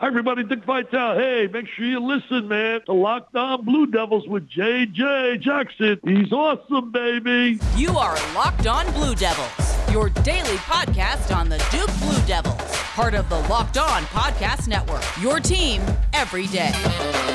Hi, 0.00 0.06
everybody. 0.06 0.44
Dick 0.44 0.62
Vitale. 0.62 1.18
Hey, 1.18 1.48
make 1.52 1.66
sure 1.66 1.84
you 1.84 1.98
listen, 1.98 2.46
man. 2.46 2.82
The 2.86 2.94
Locked 2.94 3.34
On 3.34 3.64
Blue 3.64 3.84
Devils 3.84 4.28
with 4.28 4.48
JJ 4.48 5.40
Jackson. 5.40 5.98
He's 6.04 6.32
awesome, 6.32 6.92
baby. 6.92 7.58
You 7.76 7.98
are 7.98 8.14
Locked 8.32 8.68
On 8.68 8.88
Blue 8.92 9.16
Devils, 9.16 9.50
your 9.92 10.10
daily 10.22 10.56
podcast 10.58 11.34
on 11.36 11.48
the 11.48 11.58
Duke 11.72 11.90
Blue 11.98 12.24
Devils, 12.28 12.54
part 12.94 13.14
of 13.14 13.28
the 13.28 13.40
Locked 13.48 13.76
On 13.76 14.04
Podcast 14.04 14.68
Network. 14.68 15.02
Your 15.20 15.40
team 15.40 15.82
every 16.12 16.46
day. 16.46 16.70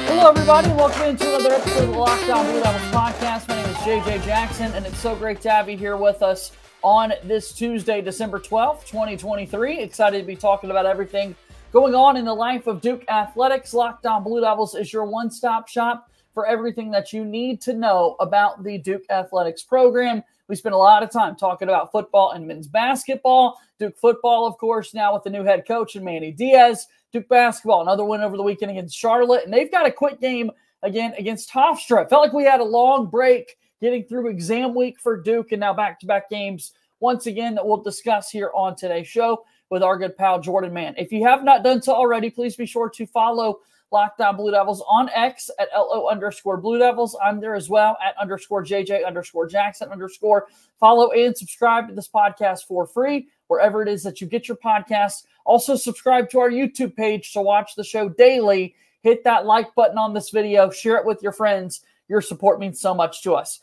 Hello, 0.08 0.30
everybody. 0.30 0.70
Welcome 0.70 1.02
into 1.02 1.36
another 1.36 1.56
episode 1.56 1.90
of 1.90 1.92
the 1.92 2.00
Locked 2.00 2.30
On 2.30 2.46
Blue 2.46 2.64
Devils 2.64 2.94
podcast. 2.94 3.50
My 3.50 3.58
name 3.58 3.70
is 3.72 3.76
JJ 3.80 4.24
Jackson, 4.24 4.72
and 4.72 4.86
it's 4.86 5.00
so 5.00 5.18
great 5.18 5.42
to 5.42 5.50
have 5.50 5.70
you 5.70 5.76
here 5.76 5.98
with 5.98 6.24
us 6.24 6.54
on 6.82 7.12
this 7.24 7.52
Tuesday, 7.54 8.02
December 8.02 8.40
12th, 8.40 8.86
2023. 8.86 9.80
Excited 9.80 10.20
to 10.20 10.26
be 10.26 10.36
talking 10.38 10.70
about 10.70 10.86
everything 10.86 11.36
going 11.74 11.96
on 11.96 12.16
in 12.16 12.26
the 12.26 12.34
life 12.34 12.68
of 12.68 12.82
Duke 12.82 13.04
Athletics. 13.10 13.74
Locked 13.74 14.06
On 14.06 14.24
Blue 14.24 14.40
Devils 14.40 14.76
is 14.76 14.94
your 14.94 15.06
one 15.06 15.32
stop 15.32 15.68
shop 15.68 16.12
for 16.32 16.46
everything 16.46 16.92
that 16.92 17.12
you 17.12 17.26
need 17.26 17.62
to 17.62 17.74
know 17.74 18.16
about 18.20 18.64
the 18.64 18.78
Duke 18.78 19.02
Athletics 19.10 19.64
program. 19.64 20.24
We 20.48 20.56
spent 20.56 20.76
a 20.76 20.78
lot 20.78 21.02
of 21.02 21.10
time 21.10 21.36
talking 21.36 21.70
about 21.70 21.92
football 21.92 22.32
and 22.32 22.48
men's 22.48 22.68
basketball. 22.68 23.60
Duke 23.80 23.98
football, 23.98 24.46
of 24.46 24.56
course, 24.60 24.94
now 24.94 25.16
with 25.16 25.24
the 25.24 25.32
new 25.32 25.44
head 25.44 25.66
coach 25.68 25.96
and 25.96 26.06
Manny 26.06 26.32
Diaz. 26.32 26.86
Duke 27.12 27.28
basketball, 27.28 27.82
another 27.82 28.06
win 28.06 28.22
over 28.22 28.38
the 28.38 28.44
weekend 28.44 28.70
against 28.70 28.96
Charlotte. 28.96 29.44
And 29.44 29.52
they've 29.52 29.72
got 29.72 29.88
a 29.88 29.92
quick 29.92 30.22
game 30.22 30.52
again 30.84 31.16
against 31.18 31.52
Hofstra. 31.52 32.08
Felt 32.08 32.22
like 32.22 32.34
we 32.34 32.44
had 32.44 32.60
a 32.60 32.64
long 32.64 33.08
break 33.08 33.58
getting 33.82 34.04
through 34.04 34.30
exam 34.30 34.76
week 34.76 35.00
for 35.00 35.20
Duke 35.20 35.52
and 35.52 35.62
now 35.62 35.74
back 35.74 36.00
to 36.02 36.06
back 36.06 36.30
games 36.30 36.74
once 37.00 37.26
again 37.26 37.56
that 37.56 37.66
we'll 37.66 37.82
discuss 37.82 38.30
here 38.30 38.52
on 38.54 38.76
today's 38.76 39.08
show 39.08 39.44
with 39.74 39.82
our 39.82 39.98
good 39.98 40.16
pal 40.16 40.40
Jordan 40.40 40.72
Mann. 40.72 40.94
If 41.00 41.12
you 41.12 41.26
have 41.26 41.44
not 41.44 41.64
done 41.64 41.82
so 41.82 41.94
already, 41.94 42.30
please 42.30 42.56
be 42.56 42.68
sure 42.68 42.92
to 42.92 43.08
follow 43.08 43.62
Locked 43.92 44.22
On 44.22 44.38
Blue 44.38 44.52
Devils 44.52 44.84
on 44.88 45.10
X 45.10 45.50
at 45.60 45.68
LO 45.76 46.10
underscore 46.10 46.58
Blue 46.58 46.78
Devils. 46.78 47.18
I'm 47.24 47.42
there 47.42 47.56
as 47.56 47.72
well 47.72 47.98
at 48.06 48.16
underscore 48.22 48.64
JJ 48.64 49.04
underscore 49.04 49.48
Jackson 49.48 49.90
underscore. 49.90 50.46
Follow 50.80 51.10
and 51.10 51.36
subscribe 51.36 51.88
to 51.88 51.96
this 51.96 52.08
podcast 52.08 52.68
for 52.68 52.86
free 52.86 53.30
wherever 53.48 53.82
it 53.82 53.88
is 53.88 54.04
that 54.04 54.22
you 54.22 54.28
get 54.28 54.48
your 54.48 54.58
podcasts. 54.58 55.24
Also, 55.44 55.76
subscribe 55.76 56.30
to 56.30 56.40
our 56.40 56.52
YouTube 56.52 56.96
page 56.96 57.34
to 57.34 57.42
watch 57.42 57.74
the 57.74 57.84
show 57.84 58.10
daily. 58.10 58.76
Hit 59.02 59.24
that 59.24 59.48
like 59.48 59.74
button 59.74 59.98
on 59.98 60.14
this 60.14 60.30
video, 60.30 60.70
share 60.70 60.98
it 60.98 61.06
with 61.06 61.24
your 61.24 61.34
friends. 61.34 61.82
Your 62.08 62.22
support 62.22 62.60
means 62.60 62.80
so 62.80 62.94
much 62.94 63.24
to 63.24 63.34
us. 63.34 63.60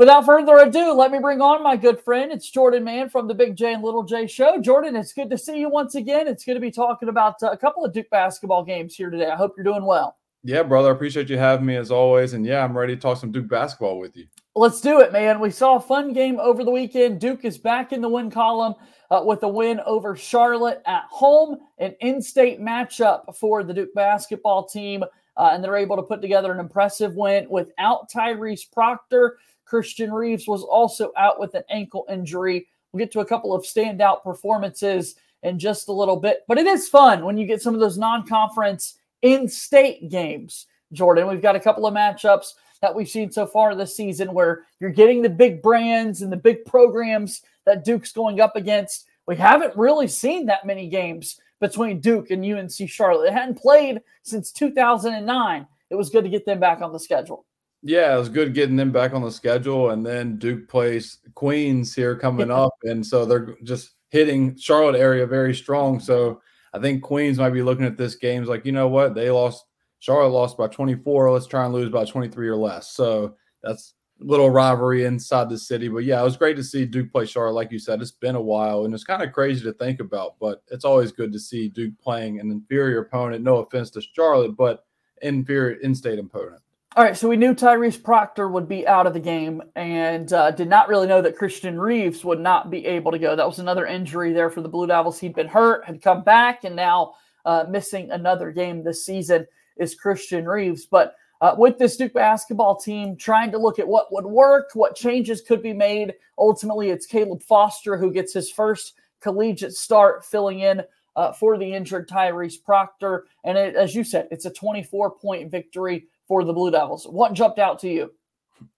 Without 0.00 0.24
further 0.24 0.56
ado, 0.56 0.94
let 0.94 1.12
me 1.12 1.18
bring 1.18 1.42
on 1.42 1.62
my 1.62 1.76
good 1.76 2.00
friend. 2.00 2.32
It's 2.32 2.48
Jordan 2.48 2.84
Mann 2.84 3.10
from 3.10 3.28
the 3.28 3.34
Big 3.34 3.54
J 3.54 3.74
and 3.74 3.82
Little 3.82 4.02
J 4.02 4.26
show. 4.26 4.58
Jordan, 4.58 4.96
it's 4.96 5.12
good 5.12 5.28
to 5.28 5.36
see 5.36 5.58
you 5.58 5.68
once 5.68 5.94
again. 5.94 6.26
It's 6.26 6.42
good 6.42 6.54
to 6.54 6.60
be 6.60 6.70
talking 6.70 7.10
about 7.10 7.34
uh, 7.42 7.50
a 7.50 7.56
couple 7.58 7.84
of 7.84 7.92
Duke 7.92 8.08
basketball 8.08 8.64
games 8.64 8.94
here 8.94 9.10
today. 9.10 9.28
I 9.28 9.36
hope 9.36 9.52
you're 9.58 9.62
doing 9.62 9.84
well. 9.84 10.16
Yeah, 10.42 10.62
brother. 10.62 10.88
I 10.88 10.92
appreciate 10.92 11.28
you 11.28 11.36
having 11.36 11.66
me 11.66 11.76
as 11.76 11.90
always. 11.90 12.32
And 12.32 12.46
yeah, 12.46 12.64
I'm 12.64 12.74
ready 12.74 12.94
to 12.94 13.00
talk 13.02 13.18
some 13.18 13.30
Duke 13.30 13.48
basketball 13.48 13.98
with 13.98 14.16
you. 14.16 14.24
Let's 14.54 14.80
do 14.80 15.00
it, 15.00 15.12
man. 15.12 15.38
We 15.38 15.50
saw 15.50 15.76
a 15.76 15.80
fun 15.80 16.14
game 16.14 16.40
over 16.40 16.64
the 16.64 16.70
weekend. 16.70 17.20
Duke 17.20 17.44
is 17.44 17.58
back 17.58 17.92
in 17.92 18.00
the 18.00 18.08
win 18.08 18.30
column 18.30 18.76
uh, 19.10 19.20
with 19.22 19.42
a 19.42 19.48
win 19.48 19.80
over 19.80 20.16
Charlotte 20.16 20.80
at 20.86 21.04
home, 21.10 21.58
an 21.76 21.94
in 22.00 22.22
state 22.22 22.58
matchup 22.58 23.36
for 23.36 23.62
the 23.62 23.74
Duke 23.74 23.92
basketball 23.92 24.66
team. 24.66 25.04
Uh, 25.36 25.50
and 25.52 25.62
they're 25.62 25.76
able 25.76 25.96
to 25.96 26.02
put 26.02 26.22
together 26.22 26.52
an 26.52 26.58
impressive 26.58 27.14
win 27.14 27.46
without 27.50 28.10
Tyrese 28.10 28.70
Proctor. 28.72 29.36
Christian 29.70 30.12
Reeves 30.12 30.48
was 30.48 30.64
also 30.64 31.12
out 31.16 31.38
with 31.38 31.54
an 31.54 31.62
ankle 31.70 32.04
injury. 32.10 32.66
We'll 32.92 32.98
get 32.98 33.12
to 33.12 33.20
a 33.20 33.24
couple 33.24 33.54
of 33.54 33.62
standout 33.62 34.24
performances 34.24 35.14
in 35.44 35.60
just 35.60 35.86
a 35.86 35.92
little 35.92 36.16
bit, 36.16 36.40
but 36.48 36.58
it 36.58 36.66
is 36.66 36.88
fun 36.88 37.24
when 37.24 37.38
you 37.38 37.46
get 37.46 37.62
some 37.62 37.74
of 37.74 37.78
those 37.78 37.96
non 37.96 38.26
conference 38.26 38.98
in 39.22 39.46
state 39.46 40.10
games, 40.10 40.66
Jordan. 40.92 41.28
We've 41.28 41.40
got 41.40 41.54
a 41.54 41.60
couple 41.60 41.86
of 41.86 41.94
matchups 41.94 42.54
that 42.82 42.92
we've 42.92 43.08
seen 43.08 43.30
so 43.30 43.46
far 43.46 43.76
this 43.76 43.94
season 43.94 44.34
where 44.34 44.64
you're 44.80 44.90
getting 44.90 45.22
the 45.22 45.30
big 45.30 45.62
brands 45.62 46.22
and 46.22 46.32
the 46.32 46.36
big 46.36 46.64
programs 46.64 47.42
that 47.64 47.84
Duke's 47.84 48.10
going 48.10 48.40
up 48.40 48.56
against. 48.56 49.06
We 49.28 49.36
haven't 49.36 49.76
really 49.76 50.08
seen 50.08 50.46
that 50.46 50.66
many 50.66 50.88
games 50.88 51.40
between 51.60 52.00
Duke 52.00 52.32
and 52.32 52.44
UNC 52.44 52.88
Charlotte. 52.88 53.28
They 53.28 53.32
hadn't 53.32 53.58
played 53.58 54.00
since 54.24 54.50
2009. 54.50 55.66
It 55.90 55.94
was 55.94 56.10
good 56.10 56.24
to 56.24 56.30
get 56.30 56.44
them 56.44 56.58
back 56.58 56.80
on 56.80 56.92
the 56.92 56.98
schedule. 56.98 57.44
Yeah, 57.82 58.14
it 58.14 58.18
was 58.18 58.28
good 58.28 58.54
getting 58.54 58.76
them 58.76 58.92
back 58.92 59.14
on 59.14 59.22
the 59.22 59.30
schedule. 59.30 59.90
And 59.90 60.04
then 60.04 60.36
Duke 60.36 60.68
plays 60.68 61.18
Queens 61.34 61.94
here 61.94 62.14
coming 62.16 62.50
up. 62.50 62.74
And 62.84 63.04
so 63.04 63.24
they're 63.24 63.56
just 63.62 63.92
hitting 64.10 64.56
Charlotte 64.56 64.98
area 64.98 65.26
very 65.26 65.54
strong. 65.54 65.98
So 65.98 66.42
I 66.74 66.78
think 66.78 67.02
Queens 67.02 67.38
might 67.38 67.50
be 67.50 67.62
looking 67.62 67.86
at 67.86 67.96
this 67.96 68.16
games 68.16 68.48
like, 68.48 68.66
you 68.66 68.72
know 68.72 68.88
what? 68.88 69.14
They 69.14 69.30
lost, 69.30 69.64
Charlotte 69.98 70.30
lost 70.30 70.58
by 70.58 70.68
24. 70.68 71.30
Let's 71.30 71.46
try 71.46 71.64
and 71.64 71.72
lose 71.72 71.90
by 71.90 72.04
23 72.04 72.48
or 72.48 72.56
less. 72.56 72.92
So 72.92 73.36
that's 73.62 73.94
a 74.20 74.24
little 74.24 74.50
rivalry 74.50 75.04
inside 75.06 75.48
the 75.48 75.56
city. 75.56 75.88
But 75.88 76.04
yeah, 76.04 76.20
it 76.20 76.24
was 76.24 76.36
great 76.36 76.56
to 76.56 76.64
see 76.64 76.84
Duke 76.84 77.10
play 77.10 77.24
Charlotte. 77.24 77.54
Like 77.54 77.72
you 77.72 77.78
said, 77.78 78.02
it's 78.02 78.10
been 78.10 78.34
a 78.34 78.42
while 78.42 78.84
and 78.84 78.92
it's 78.92 79.04
kind 79.04 79.22
of 79.22 79.32
crazy 79.32 79.64
to 79.64 79.72
think 79.72 80.00
about, 80.00 80.34
but 80.38 80.62
it's 80.68 80.84
always 80.84 81.12
good 81.12 81.32
to 81.32 81.40
see 81.40 81.68
Duke 81.68 81.94
playing 82.02 82.40
an 82.40 82.50
inferior 82.50 83.00
opponent. 83.00 83.42
No 83.42 83.56
offense 83.56 83.88
to 83.92 84.02
Charlotte, 84.02 84.54
but 84.56 84.84
inferior 85.22 85.78
in 85.80 85.94
state 85.94 86.18
opponent. 86.18 86.60
All 86.96 87.04
right, 87.04 87.16
so 87.16 87.28
we 87.28 87.36
knew 87.36 87.54
Tyrese 87.54 88.02
Proctor 88.02 88.48
would 88.48 88.68
be 88.68 88.84
out 88.84 89.06
of 89.06 89.14
the 89.14 89.20
game 89.20 89.62
and 89.76 90.32
uh, 90.32 90.50
did 90.50 90.68
not 90.68 90.88
really 90.88 91.06
know 91.06 91.22
that 91.22 91.36
Christian 91.36 91.78
Reeves 91.78 92.24
would 92.24 92.40
not 92.40 92.68
be 92.68 92.84
able 92.84 93.12
to 93.12 93.18
go. 93.18 93.36
That 93.36 93.46
was 93.46 93.60
another 93.60 93.86
injury 93.86 94.32
there 94.32 94.50
for 94.50 94.60
the 94.60 94.68
Blue 94.68 94.88
Devils. 94.88 95.20
He'd 95.20 95.36
been 95.36 95.46
hurt, 95.46 95.84
had 95.84 96.02
come 96.02 96.24
back, 96.24 96.64
and 96.64 96.74
now 96.74 97.14
uh, 97.44 97.64
missing 97.68 98.10
another 98.10 98.50
game 98.50 98.82
this 98.82 99.06
season 99.06 99.46
is 99.76 99.94
Christian 99.94 100.46
Reeves. 100.46 100.84
But 100.84 101.14
uh, 101.40 101.54
with 101.56 101.78
this 101.78 101.96
Duke 101.96 102.12
basketball 102.12 102.74
team, 102.74 103.14
trying 103.14 103.52
to 103.52 103.58
look 103.58 103.78
at 103.78 103.86
what 103.86 104.12
would 104.12 104.26
work, 104.26 104.70
what 104.74 104.96
changes 104.96 105.40
could 105.40 105.62
be 105.62 105.72
made. 105.72 106.14
Ultimately, 106.38 106.90
it's 106.90 107.06
Caleb 107.06 107.44
Foster 107.44 107.96
who 107.96 108.12
gets 108.12 108.32
his 108.32 108.50
first 108.50 108.94
collegiate 109.20 109.74
start 109.74 110.24
filling 110.24 110.58
in 110.58 110.82
uh, 111.14 111.32
for 111.32 111.56
the 111.56 111.72
injured 111.72 112.08
Tyrese 112.08 112.60
Proctor. 112.60 113.26
And 113.44 113.56
it, 113.56 113.76
as 113.76 113.94
you 113.94 114.02
said, 114.02 114.26
it's 114.32 114.46
a 114.46 114.50
24 114.50 115.12
point 115.12 115.52
victory 115.52 116.08
for 116.30 116.44
the 116.44 116.52
Blue 116.52 116.70
Devils. 116.70 117.08
What 117.10 117.32
jumped 117.32 117.58
out 117.58 117.80
to 117.80 117.88
you? 117.88 118.12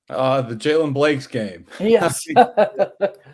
Uh, 0.09 0.41
the 0.41 0.57
Jaylen 0.57 0.95
Blakes 0.95 1.27
game. 1.27 1.67
Yes. 1.81 2.25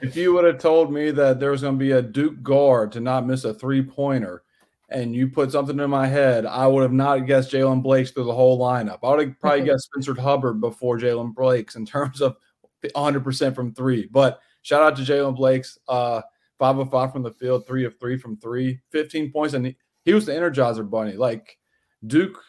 if 0.02 0.16
you 0.16 0.34
would 0.34 0.44
have 0.44 0.58
told 0.58 0.92
me 0.92 1.12
that 1.12 1.38
there 1.38 1.52
was 1.52 1.62
going 1.62 1.74
to 1.74 1.78
be 1.78 1.92
a 1.92 2.02
Duke 2.02 2.42
guard 2.42 2.90
to 2.92 3.00
not 3.00 3.28
miss 3.28 3.44
a 3.44 3.54
three 3.54 3.80
pointer, 3.80 4.42
and 4.88 5.14
you 5.14 5.28
put 5.28 5.52
something 5.52 5.78
in 5.78 5.88
my 5.88 6.08
head, 6.08 6.46
I 6.46 6.66
would 6.66 6.82
have 6.82 6.92
not 6.92 7.26
guessed 7.28 7.52
Jaylen 7.52 7.80
Blakes 7.80 8.10
through 8.10 8.24
the 8.24 8.34
whole 8.34 8.58
lineup. 8.58 8.98
I 9.04 9.10
would 9.10 9.28
have 9.28 9.38
probably 9.38 9.64
guessed 9.64 9.84
Spencer 9.84 10.20
Hubbard 10.20 10.60
before 10.60 10.98
Jaylen 10.98 11.32
Blakes 11.32 11.76
in 11.76 11.86
terms 11.86 12.20
of 12.20 12.34
100% 12.84 13.54
from 13.54 13.72
three. 13.72 14.08
But 14.10 14.40
shout 14.62 14.82
out 14.82 14.96
to 14.96 15.02
Jaylen 15.02 15.36
Blakes 15.36 15.78
uh, 15.86 16.22
five 16.58 16.76
of 16.76 16.90
five 16.90 17.12
from 17.12 17.22
the 17.22 17.30
field, 17.30 17.68
three 17.68 17.84
of 17.84 17.96
three 18.00 18.18
from 18.18 18.36
three, 18.36 18.80
15 18.90 19.30
points. 19.30 19.54
And 19.54 19.66
he, 19.66 19.76
he 20.04 20.12
was 20.12 20.26
the 20.26 20.32
energizer 20.32 20.90
bunny. 20.90 21.12
Like 21.12 21.56
Duke 22.04 22.42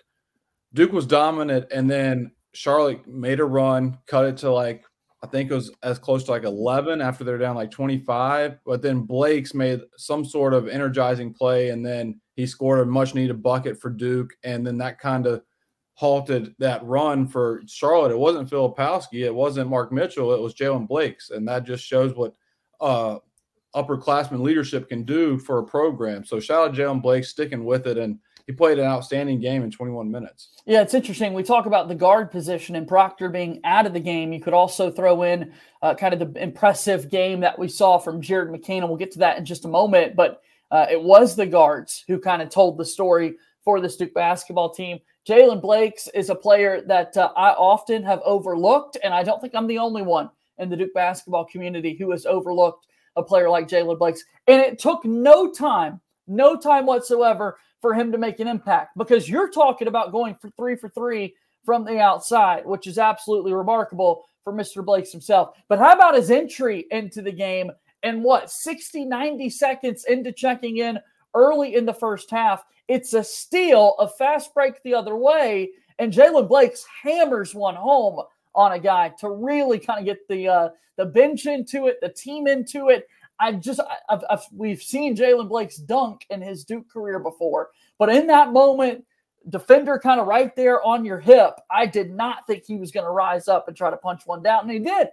Duke 0.73 0.91
was 0.91 1.05
dominant, 1.05 1.65
and 1.71 1.89
then 1.89 2.31
Charlotte 2.53 3.07
made 3.07 3.39
a 3.39 3.45
run, 3.45 3.97
cut 4.07 4.25
it 4.25 4.37
to 4.37 4.51
like 4.51 4.83
I 5.21 5.27
think 5.27 5.51
it 5.51 5.55
was 5.55 5.71
as 5.83 5.99
close 5.99 6.23
to 6.25 6.31
like 6.31 6.43
11 6.43 7.01
after 7.01 7.23
they're 7.23 7.37
down 7.37 7.55
like 7.55 7.71
25. 7.71 8.59
But 8.65 8.81
then 8.81 9.01
Blakes 9.01 9.53
made 9.53 9.81
some 9.97 10.23
sort 10.23 10.53
of 10.53 10.67
energizing 10.67 11.33
play, 11.33 11.69
and 11.69 11.85
then 11.85 12.21
he 12.35 12.45
scored 12.45 12.79
a 12.79 12.85
much 12.85 13.15
needed 13.15 13.43
bucket 13.43 13.79
for 13.79 13.89
Duke, 13.89 14.31
and 14.43 14.65
then 14.65 14.77
that 14.77 14.99
kind 14.99 15.27
of 15.27 15.41
halted 15.95 16.55
that 16.59 16.81
run 16.85 17.27
for 17.27 17.61
Charlotte. 17.67 18.11
It 18.11 18.17
wasn't 18.17 18.49
Filipowski, 18.49 19.25
it 19.25 19.35
wasn't 19.35 19.69
Mark 19.69 19.91
Mitchell, 19.91 20.33
it 20.33 20.39
was 20.39 20.55
Jaylen 20.55 20.87
Blakes, 20.87 21.31
and 21.31 21.45
that 21.49 21.65
just 21.65 21.83
shows 21.83 22.15
what 22.15 22.33
uh, 22.79 23.17
upperclassmen 23.75 24.39
leadership 24.39 24.87
can 24.87 25.03
do 25.03 25.37
for 25.37 25.59
a 25.59 25.65
program. 25.65 26.23
So 26.23 26.39
shout 26.39 26.69
out 26.69 26.75
Jaylen 26.75 27.01
Blake 27.01 27.25
sticking 27.25 27.65
with 27.65 27.85
it 27.87 27.97
and 27.97 28.17
he 28.49 28.55
played 28.55 28.79
an 28.79 28.85
outstanding 28.85 29.39
game 29.39 29.61
in 29.61 29.69
21 29.69 30.09
minutes. 30.09 30.49
Yeah, 30.65 30.81
it's 30.81 30.95
interesting. 30.95 31.33
We 31.33 31.43
talk 31.43 31.67
about 31.67 31.87
the 31.87 31.93
guard 31.93 32.31
position 32.31 32.75
and 32.75 32.87
Proctor 32.87 33.29
being 33.29 33.61
out 33.63 33.85
of 33.85 33.93
the 33.93 33.99
game. 33.99 34.33
You 34.33 34.41
could 34.41 34.55
also 34.55 34.89
throw 34.89 35.21
in 35.21 35.53
uh, 35.83 35.93
kind 35.93 36.15
of 36.15 36.33
the 36.33 36.41
impressive 36.41 37.11
game 37.11 37.41
that 37.41 37.59
we 37.59 37.67
saw 37.67 37.99
from 37.99 38.23
Jared 38.23 38.49
McCain, 38.49 38.79
and 38.79 38.89
we'll 38.89 38.97
get 38.97 39.11
to 39.11 39.19
that 39.19 39.37
in 39.37 39.45
just 39.45 39.65
a 39.65 39.67
moment. 39.67 40.15
But 40.15 40.41
uh, 40.71 40.87
it 40.89 40.99
was 40.99 41.35
the 41.35 41.45
guards 41.45 42.03
who 42.07 42.17
kind 42.17 42.41
of 42.41 42.49
told 42.49 42.79
the 42.79 42.85
story 42.85 43.35
for 43.63 43.79
the 43.79 43.87
Duke 43.87 44.15
basketball 44.15 44.73
team. 44.73 44.97
Jaylen 45.27 45.61
Blakes 45.61 46.07
is 46.15 46.31
a 46.31 46.35
player 46.35 46.81
that 46.87 47.15
uh, 47.17 47.31
I 47.37 47.51
often 47.51 48.01
have 48.01 48.21
overlooked, 48.25 48.97
and 49.03 49.13
I 49.13 49.21
don't 49.21 49.39
think 49.39 49.53
I'm 49.53 49.67
the 49.67 49.77
only 49.77 50.01
one 50.01 50.27
in 50.57 50.69
the 50.69 50.75
Duke 50.75 50.95
basketball 50.95 51.45
community 51.45 51.95
who 51.95 52.09
has 52.09 52.25
overlooked 52.25 52.87
a 53.15 53.21
player 53.21 53.47
like 53.47 53.67
Jaylen 53.67 53.99
Blakes. 53.99 54.23
And 54.47 54.59
it 54.59 54.79
took 54.79 55.05
no 55.05 55.51
time, 55.51 56.01
no 56.25 56.55
time 56.55 56.87
whatsoever 56.87 57.59
for 57.81 57.93
him 57.93 58.11
to 58.11 58.17
make 58.17 58.39
an 58.39 58.47
impact 58.47 58.97
because 58.97 59.29
you're 59.29 59.49
talking 59.49 59.87
about 59.87 60.11
going 60.11 60.35
for 60.35 60.49
three 60.51 60.75
for 60.75 60.89
three 60.89 61.35
from 61.65 61.85
the 61.85 61.99
outside, 61.99 62.65
which 62.65 62.87
is 62.87 62.97
absolutely 62.97 63.53
remarkable 63.53 64.25
for 64.43 64.53
Mr. 64.53 64.83
Blakes 64.83 65.11
himself. 65.11 65.55
But 65.67 65.79
how 65.79 65.93
about 65.93 66.15
his 66.15 66.31
entry 66.31 66.85
into 66.91 67.21
the 67.21 67.31
game 67.31 67.71
and 68.03 68.23
what 68.23 68.49
60, 68.49 69.05
90 69.05 69.49
seconds 69.49 70.05
into 70.05 70.31
checking 70.31 70.77
in 70.77 70.99
early 71.35 71.75
in 71.75 71.85
the 71.85 71.93
first 71.93 72.29
half. 72.31 72.63
It's 72.87 73.13
a 73.13 73.23
steal, 73.23 73.95
a 73.99 74.07
fast 74.07 74.53
break 74.53 74.81
the 74.83 74.93
other 74.93 75.15
way, 75.15 75.71
and 75.99 76.11
Jaylen 76.11 76.47
Blakes 76.47 76.85
hammers 77.03 77.53
one 77.53 77.75
home 77.75 78.21
on 78.55 78.71
a 78.71 78.79
guy 78.79 79.13
to 79.19 79.29
really 79.29 79.79
kind 79.79 79.99
of 79.99 80.05
get 80.05 80.27
the 80.27 80.47
uh, 80.47 80.69
the 80.97 81.05
bench 81.05 81.45
into 81.45 81.87
it, 81.87 81.97
the 82.01 82.09
team 82.09 82.47
into 82.47 82.89
it. 82.89 83.07
I 83.39 83.53
just 83.53 83.79
I've, 84.09 84.23
I've, 84.29 84.43
we've 84.53 84.81
seen 84.81 85.15
Jaylen 85.15 85.49
Blakes 85.49 85.77
dunk 85.77 86.25
in 86.29 86.41
his 86.41 86.63
Duke 86.63 86.89
career 86.89 87.19
before, 87.19 87.69
but 87.97 88.09
in 88.09 88.27
that 88.27 88.51
moment, 88.51 89.05
defender 89.47 89.97
kind 89.97 90.19
of 90.19 90.27
right 90.27 90.55
there 90.55 90.83
on 90.83 91.05
your 91.05 91.19
hip, 91.19 91.53
I 91.71 91.85
did 91.85 92.11
not 92.11 92.45
think 92.45 92.65
he 92.65 92.75
was 92.75 92.91
going 92.91 93.05
to 93.05 93.11
rise 93.11 93.47
up 93.47 93.67
and 93.67 93.75
try 93.77 93.89
to 93.89 93.97
punch 93.97 94.23
one 94.25 94.43
down, 94.43 94.63
and 94.63 94.71
he 94.71 94.79
did. 94.79 95.07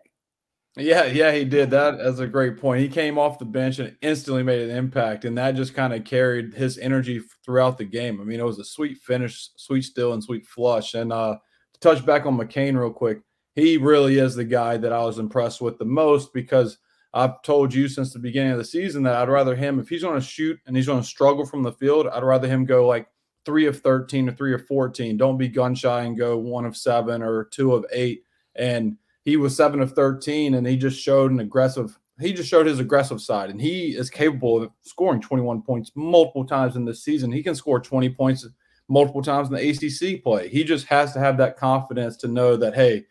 Yeah, 0.79 1.05
yeah, 1.07 1.33
he 1.33 1.45
did. 1.45 1.71
That 1.71 2.01
as 2.01 2.21
a 2.21 2.27
great 2.27 2.59
point. 2.59 2.83
He 2.83 2.89
came 2.89 3.19
off 3.19 3.39
the 3.39 3.47
bench 3.47 3.79
and 3.79 3.97
instantly 4.03 4.43
made 4.43 4.61
an 4.61 4.77
impact, 4.77 5.25
and 5.25 5.39
that 5.39 5.55
just 5.55 5.75
kind 5.75 5.95
of 5.95 6.05
carried 6.05 6.53
his 6.53 6.77
energy 6.77 7.23
throughout 7.45 7.79
the 7.79 7.85
game. 7.85 8.21
I 8.21 8.25
mean, 8.25 8.41
it 8.41 8.45
was 8.45 8.59
a 8.59 8.65
sweet 8.65 8.99
finish, 8.99 9.49
sweet 9.57 9.83
still, 9.83 10.13
and 10.13 10.23
sweet 10.23 10.47
flush. 10.47 10.93
And 10.93 11.15
uh, 11.15 11.39
to 11.73 11.81
touch 11.81 12.05
back 12.05 12.27
on 12.27 12.37
McCain 12.37 12.79
real 12.79 12.93
quick, 12.93 13.21
he 13.55 13.79
really 13.79 14.19
is 14.19 14.35
the 14.35 14.45
guy 14.45 14.77
that 14.77 14.93
I 14.93 15.03
was 15.03 15.19
impressed 15.19 15.63
with 15.63 15.79
the 15.79 15.87
most 15.87 16.35
because 16.35 16.77
I've 17.17 17.41
told 17.41 17.73
you 17.73 17.89
since 17.89 18.13
the 18.13 18.19
beginning 18.19 18.53
of 18.53 18.59
the 18.59 18.65
season 18.65 19.03
that 19.05 19.17
I'd 19.17 19.31
rather 19.31 19.57
him, 19.57 19.81
if 19.81 19.89
he's 19.89 20.03
going 20.03 20.21
to 20.21 20.27
shoot 20.27 20.61
and 20.67 20.77
he's 20.77 20.87
going 20.87 21.01
to 21.01 21.07
struggle 21.07 21.47
from 21.47 21.63
the 21.63 21.73
field, 21.73 22.07
I'd 22.07 22.23
rather 22.23 22.47
him 22.47 22.67
go 22.67 22.87
like 22.87 23.09
three 23.47 23.65
of 23.65 23.81
13 23.81 24.29
or 24.29 24.33
three 24.33 24.53
of 24.53 24.67
14. 24.67 25.17
Don't 25.17 25.39
be 25.39 25.49
gun 25.49 25.75
shy 25.75 26.03
and 26.03 26.19
go 26.19 26.37
one 26.37 26.67
of 26.67 26.77
seven 26.77 27.23
or 27.23 27.45
two 27.45 27.73
of 27.73 27.87
eight. 27.91 28.23
And 28.55 28.99
he 29.25 29.39
was 29.39 29.57
seven 29.57 29.81
of 29.81 29.93
13 29.93 30.55
and 30.55 30.67
he 30.67 30.77
just 30.77 31.01
showed 31.01 31.31
an 31.31 31.41
aggressive 31.41 31.99
he 32.19 32.33
just 32.33 32.49
showed 32.49 32.67
his 32.67 32.81
aggressive 32.81 33.21
side 33.21 33.51
and 33.51 33.61
he 33.61 33.89
is 33.95 34.09
capable 34.09 34.63
of 34.63 34.71
scoring 34.81 35.21
21 35.21 35.61
points 35.61 35.93
multiple 35.95 36.47
times 36.47 36.77
in 36.77 36.85
this 36.87 37.05
season 37.05 37.31
he 37.31 37.43
can 37.43 37.55
score 37.55 37.79
20 37.79 38.09
points 38.11 38.49
multiple 38.89 39.21
times 39.21 39.49
in 39.49 39.55
the 39.55 39.69
acc 39.69 40.23
play 40.23 40.49
he 40.49 40.65
just 40.65 40.87
has 40.87 41.13
to 41.13 41.19
have 41.19 41.37
that 41.37 41.59
confidence 41.59 42.17
to 42.17 42.29
know 42.29 42.57
that 42.57 42.75
hey 42.75 43.05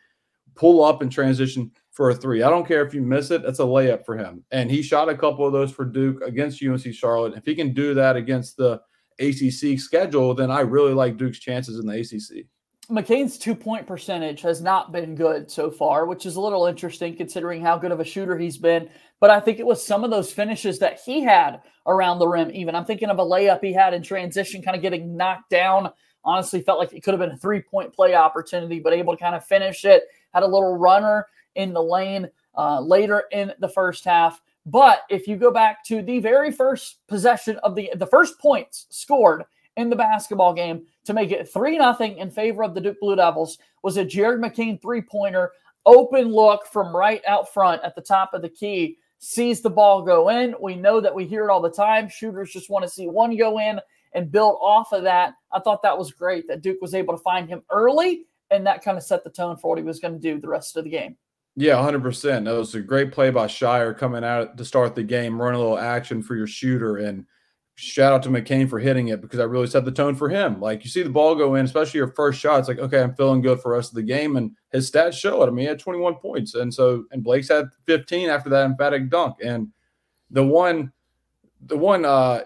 pull 0.56 0.84
up 0.84 1.04
and 1.04 1.12
transition 1.12 1.70
for 1.96 2.10
a 2.10 2.16
three 2.16 2.44
i 2.44 2.50
don't 2.50 2.68
care 2.68 2.86
if 2.86 2.94
you 2.94 3.02
miss 3.02 3.32
it 3.32 3.44
it's 3.46 3.60
a 3.60 3.64
layup 3.64 4.06
for 4.06 4.18
him 4.18 4.44
and 4.52 4.70
he 4.70 4.82
shot 4.82 5.10
a 5.10 5.18
couple 5.18 5.48
of 5.48 5.54
those 5.54 5.72
for 5.72 5.86
duke 5.86 6.22
against 6.24 6.62
unc 6.62 6.94
charlotte 6.94 7.34
if 7.36 7.46
he 7.46 7.56
can 7.56 7.74
do 7.74 7.94
that 7.94 8.16
against 8.16 8.58
the 8.58 8.80
acc 9.20 9.80
schedule 9.80 10.34
then 10.34 10.52
i 10.52 10.60
really 10.60 10.94
like 10.94 11.18
duke's 11.18 11.40
chances 11.40 11.80
in 11.80 11.88
the 11.88 11.98
acc 11.98 12.46
McCain's 12.90 13.40
two 13.40 13.56
point 13.56 13.88
percentage 13.88 14.42
has 14.42 14.62
not 14.62 14.92
been 14.92 15.16
good 15.16 15.50
so 15.50 15.72
far, 15.72 16.06
which 16.06 16.26
is 16.28 16.36
a 16.36 16.42
little 16.42 16.68
interesting 16.68 17.16
considering 17.16 17.60
how 17.60 17.80
good 17.80 17.92
of 17.92 18.00
a 18.00 18.06
shooter 18.06 18.38
he's 18.38 18.60
been. 18.60 18.90
But 19.20 19.32
I 19.32 19.40
think 19.40 19.58
it 19.58 19.66
was 19.66 19.84
some 19.84 20.04
of 20.04 20.12
those 20.12 20.32
finishes 20.32 20.78
that 20.80 21.00
he 21.04 21.24
had 21.24 21.62
around 21.88 22.20
the 22.20 22.28
rim, 22.28 22.52
even. 22.54 22.76
I'm 22.76 22.86
thinking 22.86 23.10
of 23.10 23.18
a 23.18 23.24
layup 23.24 23.64
he 23.64 23.74
had 23.74 23.96
in 23.96 24.04
transition, 24.04 24.62
kind 24.62 24.76
of 24.76 24.84
getting 24.84 25.18
knocked 25.18 25.50
down. 25.50 25.90
Honestly, 26.24 26.62
felt 26.62 26.78
like 26.78 26.94
it 26.94 27.02
could 27.02 27.16
have 27.16 27.20
been 27.20 27.32
a 27.32 27.38
three 27.38 27.62
point 27.62 27.92
play 27.92 28.14
opportunity, 28.14 28.80
but 28.80 28.94
able 28.94 29.18
to 29.18 29.20
kind 29.20 29.36
of 29.36 29.44
finish 29.44 29.84
it. 29.84 30.04
Had 30.32 30.44
a 30.44 30.48
little 30.48 30.78
runner 30.78 31.26
in 31.56 31.74
the 31.74 31.82
lane 31.82 32.30
uh, 32.58 32.80
later 32.80 33.24
in 33.32 33.54
the 33.60 33.70
first 33.70 34.06
half. 34.06 34.42
But 34.66 35.02
if 35.10 35.28
you 35.28 35.36
go 35.36 35.52
back 35.52 35.84
to 35.86 36.02
the 36.02 36.20
very 36.20 36.52
first 36.52 37.06
possession 37.08 37.58
of 37.64 37.76
the 37.76 37.92
the 37.96 38.08
first 38.08 38.40
points 38.40 38.88
scored 38.90 39.44
in 39.78 39.90
the 39.90 39.96
basketball 39.96 40.54
game 40.54 40.86
to 41.04 41.14
make 41.14 41.32
it 41.32 41.48
3 41.48 41.78
0 41.78 41.96
in 42.00 42.32
favor 42.32 42.64
of 42.64 42.74
the 42.74 42.82
Duke 42.82 43.00
Blue 43.00 43.16
Devils 43.16 43.58
was 43.84 43.98
a 43.98 44.06
Jared 44.06 44.42
McCain 44.42 44.82
three 44.82 45.02
pointer, 45.02 45.52
open 45.86 46.30
look 46.30 46.66
from 46.66 46.96
right 46.96 47.22
out 47.28 47.54
front 47.54 47.84
at 47.84 47.96
the 47.96 48.02
top 48.02 48.34
of 48.34 48.42
the 48.42 48.50
key. 48.50 48.98
Sees 49.20 49.62
the 49.62 49.70
ball 49.70 50.02
go 50.02 50.30
in. 50.30 50.56
We 50.60 50.76
know 50.76 51.00
that 51.00 51.14
we 51.14 51.26
hear 51.26 51.46
it 51.46 51.52
all 51.52 51.62
the 51.62 51.70
time. 51.70 52.10
Shooters 52.10 52.52
just 52.52 52.70
want 52.70 52.84
to 52.84 52.90
see 52.90 53.08
one 53.08 53.36
go 53.38 53.60
in 53.60 53.80
and 54.14 54.32
build 54.32 54.58
off 54.62 54.94
of 54.94 55.04
that. 55.04 55.34
I 55.52 55.60
thought 55.60 55.84
that 55.84 55.98
was 55.98 56.12
great 56.12 56.48
that 56.48 56.62
Duke 56.62 56.82
was 56.82 56.96
able 56.96 57.16
to 57.16 57.24
find 57.24 57.48
him 57.48 57.62
early, 57.70 58.26
and 58.50 58.66
that 58.66 58.84
kind 58.84 58.98
of 58.98 59.04
set 59.04 59.24
the 59.24 59.30
tone 59.30 59.58
for 59.58 59.70
what 59.70 59.78
he 59.78 59.84
was 59.84 60.00
going 60.00 60.14
to 60.14 60.20
do 60.20 60.40
the 60.40 60.48
rest 60.48 60.78
of 60.78 60.84
the 60.84 60.90
game. 60.90 61.16
Yeah, 61.56 61.76
100%. 61.76 62.46
That 62.46 62.52
was 62.52 62.76
a 62.76 62.82
great 62.82 63.12
play 63.12 63.30
by 63.30 63.48
Scheyer 63.48 63.98
coming 63.98 64.24
out 64.24 64.58
to 64.58 64.66
start 64.66 64.94
the 64.94 65.04
game, 65.04 65.42
run 65.42 65.54
a 65.54 65.58
little 65.58 65.80
action 65.80 66.22
for 66.22 66.36
your 66.36 66.48
shooter. 66.48 66.98
And 66.98 67.26
shout 67.76 68.12
out 68.12 68.24
to 68.24 68.30
McCain 68.30 68.70
for 68.70 68.78
hitting 68.78 69.08
it 69.08 69.22
because 69.22 69.40
I 69.40 69.44
really 69.44 69.68
set 69.68 69.86
the 69.86 69.92
tone 69.92 70.16
for 70.16 70.28
him. 70.28 70.60
Like 70.60 70.84
you 70.84 70.90
see 70.90 71.02
the 71.02 71.10
ball 71.10 71.34
go 71.34 71.56
in, 71.56 71.64
especially 71.66 72.00
your 72.00 72.12
first 72.12 72.40
shot. 72.40 72.60
It's 72.60 72.68
like, 72.68 72.80
okay, 72.80 73.02
I'm 73.02 73.16
feeling 73.16 73.42
good 73.42 73.62
for 73.62 73.72
the 73.72 73.78
rest 73.78 73.92
of 73.92 73.96
the 73.96 74.04
game. 74.04 74.36
And 74.36 74.52
his 74.72 74.92
stats 74.92 75.14
show 75.14 75.42
it. 75.44 75.48
I 75.48 75.50
mean, 75.52 75.60
he 75.60 75.66
had 75.66 75.80
21 75.80 76.16
points. 76.16 76.56
And 76.56 76.74
so, 76.74 77.06
and 77.12 77.24
Blakes 77.24 77.48
had 77.48 77.70
15 77.86 78.30
after 78.30 78.50
that 78.50 78.66
emphatic 78.66 79.10
dunk. 79.10 79.38
And 79.42 79.70
the 80.30 80.44
one, 80.44 80.92
the 81.66 81.78
one, 81.78 82.04
uh, 82.04 82.42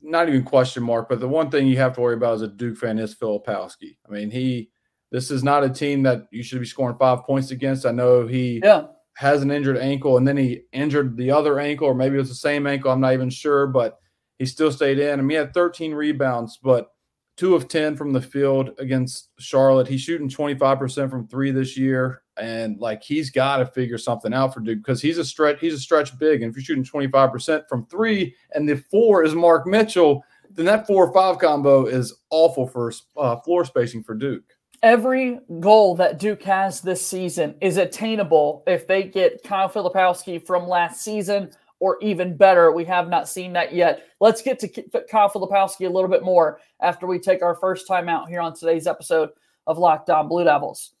not 0.00 0.28
even 0.28 0.42
question 0.42 0.82
mark, 0.82 1.08
but 1.10 1.20
the 1.20 1.28
one 1.28 1.50
thing 1.50 1.66
you 1.66 1.76
have 1.78 1.94
to 1.94 2.00
worry 2.00 2.14
about 2.14 2.34
as 2.34 2.42
a 2.42 2.48
Duke 2.48 2.78
fan 2.78 2.98
is 2.98 3.14
Filipowski. 3.14 3.96
I 4.06 4.12
mean, 4.12 4.30
he, 4.30 4.70
this 5.14 5.30
is 5.30 5.44
not 5.44 5.62
a 5.62 5.70
team 5.70 6.02
that 6.02 6.26
you 6.32 6.42
should 6.42 6.58
be 6.58 6.66
scoring 6.66 6.96
five 6.98 7.22
points 7.22 7.52
against. 7.52 7.86
I 7.86 7.92
know 7.92 8.26
he 8.26 8.60
yeah. 8.64 8.86
has 9.12 9.42
an 9.42 9.52
injured 9.52 9.78
ankle 9.78 10.16
and 10.16 10.26
then 10.26 10.36
he 10.36 10.62
injured 10.72 11.16
the 11.16 11.30
other 11.30 11.60
ankle, 11.60 11.86
or 11.86 11.94
maybe 11.94 12.18
it's 12.18 12.30
the 12.30 12.34
same 12.34 12.66
ankle. 12.66 12.90
I'm 12.90 13.00
not 13.00 13.12
even 13.12 13.30
sure, 13.30 13.68
but 13.68 14.00
he 14.40 14.44
still 14.44 14.72
stayed 14.72 14.98
in. 14.98 15.20
I 15.20 15.22
mean, 15.22 15.30
he 15.30 15.36
had 15.36 15.54
13 15.54 15.94
rebounds, 15.94 16.58
but 16.60 16.90
two 17.36 17.54
of 17.54 17.68
10 17.68 17.94
from 17.94 18.12
the 18.12 18.20
field 18.20 18.70
against 18.80 19.30
Charlotte. 19.38 19.86
He's 19.86 20.00
shooting 20.00 20.28
25% 20.28 21.08
from 21.08 21.28
three 21.28 21.52
this 21.52 21.76
year. 21.76 22.22
And 22.36 22.80
like 22.80 23.04
he's 23.04 23.30
got 23.30 23.58
to 23.58 23.66
figure 23.66 23.98
something 23.98 24.34
out 24.34 24.52
for 24.52 24.58
Duke 24.58 24.80
because 24.80 25.00
he's 25.00 25.18
a 25.18 25.24
stretch, 25.24 25.60
he's 25.60 25.74
a 25.74 25.78
stretch 25.78 26.18
big. 26.18 26.42
And 26.42 26.50
if 26.50 26.56
you're 26.56 26.64
shooting 26.64 26.82
25% 26.82 27.68
from 27.68 27.86
three 27.86 28.34
and 28.50 28.68
the 28.68 28.82
four 28.90 29.22
is 29.22 29.36
Mark 29.36 29.64
Mitchell, 29.64 30.24
then 30.50 30.66
that 30.66 30.88
four 30.88 31.06
or 31.06 31.14
five 31.14 31.38
combo 31.38 31.86
is 31.86 32.12
awful 32.30 32.66
for 32.66 32.92
uh, 33.16 33.36
floor 33.42 33.64
spacing 33.64 34.02
for 34.02 34.16
Duke. 34.16 34.42
Every 34.84 35.40
goal 35.60 35.96
that 35.96 36.18
Duke 36.18 36.42
has 36.42 36.82
this 36.82 37.00
season 37.04 37.54
is 37.62 37.78
attainable 37.78 38.62
if 38.66 38.86
they 38.86 39.04
get 39.04 39.42
Kyle 39.42 39.66
Filipowski 39.66 40.46
from 40.46 40.68
last 40.68 41.00
season 41.00 41.50
or 41.80 41.96
even 42.02 42.36
better. 42.36 42.70
We 42.70 42.84
have 42.84 43.08
not 43.08 43.26
seen 43.26 43.54
that 43.54 43.72
yet. 43.72 44.02
Let's 44.20 44.42
get 44.42 44.58
to 44.58 44.68
Kyle 45.10 45.30
Filipowski 45.30 45.86
a 45.86 45.90
little 45.90 46.10
bit 46.10 46.22
more 46.22 46.60
after 46.82 47.06
we 47.06 47.18
take 47.18 47.40
our 47.40 47.54
first 47.54 47.88
time 47.88 48.10
out 48.10 48.28
here 48.28 48.42
on 48.42 48.54
today's 48.54 48.86
episode 48.86 49.30
of 49.66 49.78
Locked 49.78 50.10
On 50.10 50.28
Blue 50.28 50.44
Devils. 50.44 50.92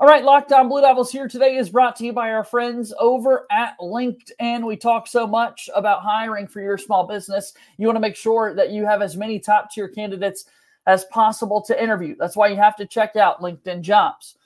All 0.00 0.08
right, 0.08 0.24
Locked 0.24 0.52
On 0.52 0.66
Blue 0.66 0.80
Devils 0.80 1.12
here 1.12 1.28
today 1.28 1.56
is 1.56 1.68
brought 1.68 1.96
to 1.96 2.06
you 2.06 2.14
by 2.14 2.30
our 2.30 2.44
friends 2.44 2.94
over 2.98 3.46
at 3.50 3.74
LinkedIn. 3.78 4.66
We 4.66 4.78
talk 4.78 5.06
so 5.06 5.26
much 5.26 5.68
about 5.74 6.00
hiring 6.00 6.46
for 6.46 6.62
your 6.62 6.78
small 6.78 7.06
business. 7.06 7.52
You 7.76 7.88
want 7.88 7.96
to 7.96 8.00
make 8.00 8.16
sure 8.16 8.54
that 8.54 8.70
you 8.70 8.86
have 8.86 9.02
as 9.02 9.18
many 9.18 9.38
top 9.38 9.70
tier 9.70 9.88
candidates 9.88 10.46
as 10.88 11.04
possible 11.04 11.60
to 11.60 11.80
interview. 11.80 12.16
That's 12.18 12.34
why 12.34 12.48
you 12.48 12.56
have 12.56 12.74
to 12.76 12.86
check 12.86 13.14
out 13.14 13.42
LinkedIn 13.42 13.82
Jobs. 13.82 14.36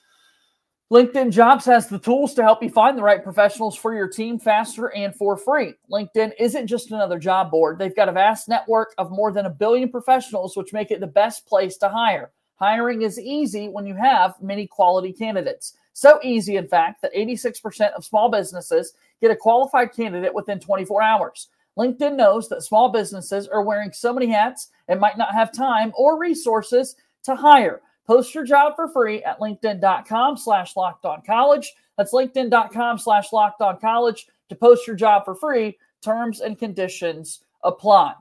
LinkedIn 0.91 1.31
Jobs 1.31 1.65
has 1.65 1.87
the 1.87 1.97
tools 1.97 2.33
to 2.33 2.43
help 2.43 2.61
you 2.61 2.69
find 2.69 2.97
the 2.97 3.01
right 3.01 3.23
professionals 3.23 3.77
for 3.77 3.95
your 3.95 4.09
team 4.09 4.37
faster 4.37 4.91
and 4.93 5.15
for 5.15 5.37
free. 5.37 5.73
LinkedIn 5.89 6.33
isn't 6.37 6.67
just 6.67 6.91
another 6.91 7.17
job 7.17 7.49
board. 7.49 7.79
They've 7.79 7.95
got 7.95 8.09
a 8.09 8.11
vast 8.11 8.49
network 8.49 8.93
of 8.97 9.09
more 9.09 9.31
than 9.31 9.45
a 9.45 9.49
billion 9.49 9.89
professionals, 9.89 10.57
which 10.57 10.73
make 10.73 10.91
it 10.91 10.99
the 10.99 11.07
best 11.07 11.47
place 11.47 11.77
to 11.77 11.87
hire. 11.87 12.31
Hiring 12.57 13.03
is 13.03 13.17
easy 13.17 13.69
when 13.69 13.87
you 13.87 13.95
have 13.95 14.35
many 14.41 14.67
quality 14.67 15.13
candidates. 15.13 15.77
So 15.93 16.19
easy, 16.23 16.57
in 16.57 16.67
fact, 16.67 17.01
that 17.01 17.13
86% 17.15 17.93
of 17.93 18.03
small 18.03 18.29
businesses 18.29 18.93
get 19.21 19.31
a 19.31 19.35
qualified 19.35 19.93
candidate 19.93 20.33
within 20.33 20.59
24 20.59 21.01
hours. 21.01 21.47
LinkedIn 21.77 22.17
knows 22.17 22.49
that 22.49 22.63
small 22.63 22.89
businesses 22.89 23.47
are 23.47 23.63
wearing 23.63 23.93
so 23.93 24.13
many 24.13 24.27
hats 24.27 24.69
and 24.87 24.99
might 24.99 25.17
not 25.17 25.33
have 25.33 25.53
time 25.53 25.91
or 25.95 26.19
resources 26.19 26.95
to 27.23 27.35
hire. 27.35 27.81
Post 28.05 28.35
your 28.35 28.43
job 28.43 28.73
for 28.75 28.87
free 28.89 29.23
at 29.23 29.39
linkedin.com 29.39 30.37
slash 30.37 30.75
locked 30.75 31.05
on 31.05 31.21
college. 31.25 31.73
That's 31.97 32.13
linkedin.com 32.13 32.97
slash 32.97 33.31
locked 33.31 33.61
on 33.61 33.79
college 33.79 34.27
to 34.49 34.55
post 34.55 34.87
your 34.87 34.95
job 34.95 35.25
for 35.25 35.35
free. 35.35 35.77
Terms 36.01 36.41
and 36.41 36.59
conditions 36.59 37.39
apply. 37.63 38.13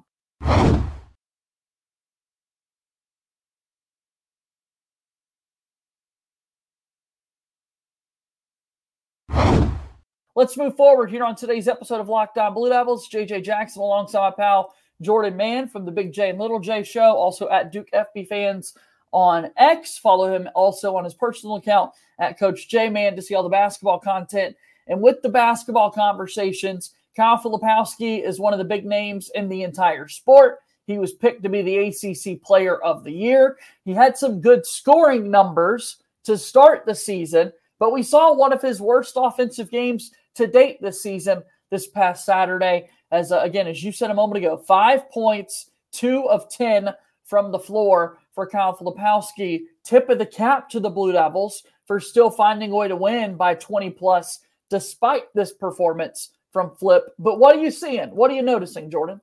Let's 10.34 10.56
move 10.56 10.76
forward 10.76 11.10
here 11.10 11.24
on 11.24 11.36
today's 11.36 11.68
episode 11.68 12.00
of 12.00 12.08
Locked 12.08 12.38
On 12.38 12.54
Blue 12.54 12.70
Devils. 12.70 13.06
JJ 13.08 13.44
Jackson 13.44 13.82
alongside 13.82 14.30
my 14.30 14.30
pal 14.30 14.74
Jordan 15.02 15.36
Mann 15.36 15.68
from 15.68 15.84
the 15.84 15.92
Big 15.92 16.12
J 16.12 16.30
and 16.30 16.38
Little 16.38 16.60
J 16.60 16.82
show, 16.82 17.14
also 17.14 17.48
at 17.48 17.72
Duke 17.72 17.90
FB 17.92 18.28
Fans 18.28 18.74
on 19.12 19.50
X. 19.56 19.98
Follow 19.98 20.34
him 20.34 20.48
also 20.54 20.96
on 20.96 21.04
his 21.04 21.14
personal 21.14 21.56
account 21.56 21.92
at 22.18 22.38
Coach 22.38 22.68
J 22.68 22.88
Man 22.88 23.14
to 23.16 23.22
see 23.22 23.34
all 23.34 23.42
the 23.42 23.48
basketball 23.48 23.98
content. 23.98 24.56
And 24.86 25.00
with 25.00 25.22
the 25.22 25.28
basketball 25.28 25.90
conversations, 25.90 26.94
Kyle 27.16 27.38
Filipowski 27.38 28.24
is 28.24 28.40
one 28.40 28.52
of 28.52 28.58
the 28.58 28.64
big 28.64 28.84
names 28.84 29.30
in 29.34 29.48
the 29.48 29.62
entire 29.62 30.08
sport. 30.08 30.58
He 30.86 30.98
was 30.98 31.12
picked 31.12 31.42
to 31.42 31.48
be 31.48 31.62
the 31.62 31.76
ACC 31.88 32.42
Player 32.42 32.82
of 32.82 33.04
the 33.04 33.12
Year. 33.12 33.58
He 33.84 33.92
had 33.92 34.16
some 34.16 34.40
good 34.40 34.66
scoring 34.66 35.30
numbers 35.30 35.98
to 36.24 36.36
start 36.36 36.86
the 36.86 36.94
season, 36.94 37.52
but 37.78 37.92
we 37.92 38.02
saw 38.02 38.32
one 38.32 38.52
of 38.52 38.62
his 38.62 38.80
worst 38.80 39.14
offensive 39.16 39.70
games 39.70 40.10
to 40.34 40.46
date 40.46 40.80
this 40.80 41.02
season 41.02 41.42
this 41.72 41.88
past 41.88 42.24
Saturday. 42.24 42.88
As 43.10 43.32
uh, 43.32 43.40
again, 43.40 43.66
as 43.66 43.82
you 43.82 43.90
said 43.90 44.10
a 44.10 44.14
moment 44.14 44.44
ago, 44.44 44.56
five 44.56 45.10
points, 45.10 45.70
two 45.90 46.28
of 46.28 46.48
10 46.50 46.90
from 47.24 47.50
the 47.50 47.58
floor 47.58 48.18
for 48.32 48.46
Kyle 48.46 48.76
Filipowski. 48.76 49.62
Tip 49.82 50.08
of 50.10 50.18
the 50.18 50.26
cap 50.26 50.68
to 50.68 50.78
the 50.78 50.90
Blue 50.90 51.10
Devils 51.10 51.64
for 51.86 51.98
still 51.98 52.30
finding 52.30 52.70
a 52.70 52.76
way 52.76 52.86
to 52.86 52.94
win 52.94 53.36
by 53.36 53.54
20 53.54 53.90
plus 53.90 54.38
despite 54.70 55.24
this 55.34 55.52
performance 55.52 56.30
from 56.52 56.76
Flip. 56.76 57.04
But 57.18 57.40
what 57.40 57.56
are 57.56 57.60
you 57.60 57.70
seeing? 57.70 58.10
What 58.10 58.30
are 58.30 58.34
you 58.34 58.42
noticing, 58.42 58.90
Jordan? 58.90 59.20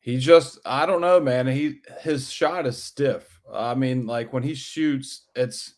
He 0.00 0.18
just, 0.18 0.58
I 0.64 0.86
don't 0.86 1.00
know, 1.00 1.18
man. 1.18 1.46
He 1.48 1.80
his 2.02 2.30
shot 2.30 2.66
is 2.66 2.80
stiff. 2.80 3.40
I 3.52 3.74
mean, 3.74 4.06
like 4.06 4.32
when 4.32 4.42
he 4.42 4.54
shoots, 4.54 5.22
it's 5.34 5.74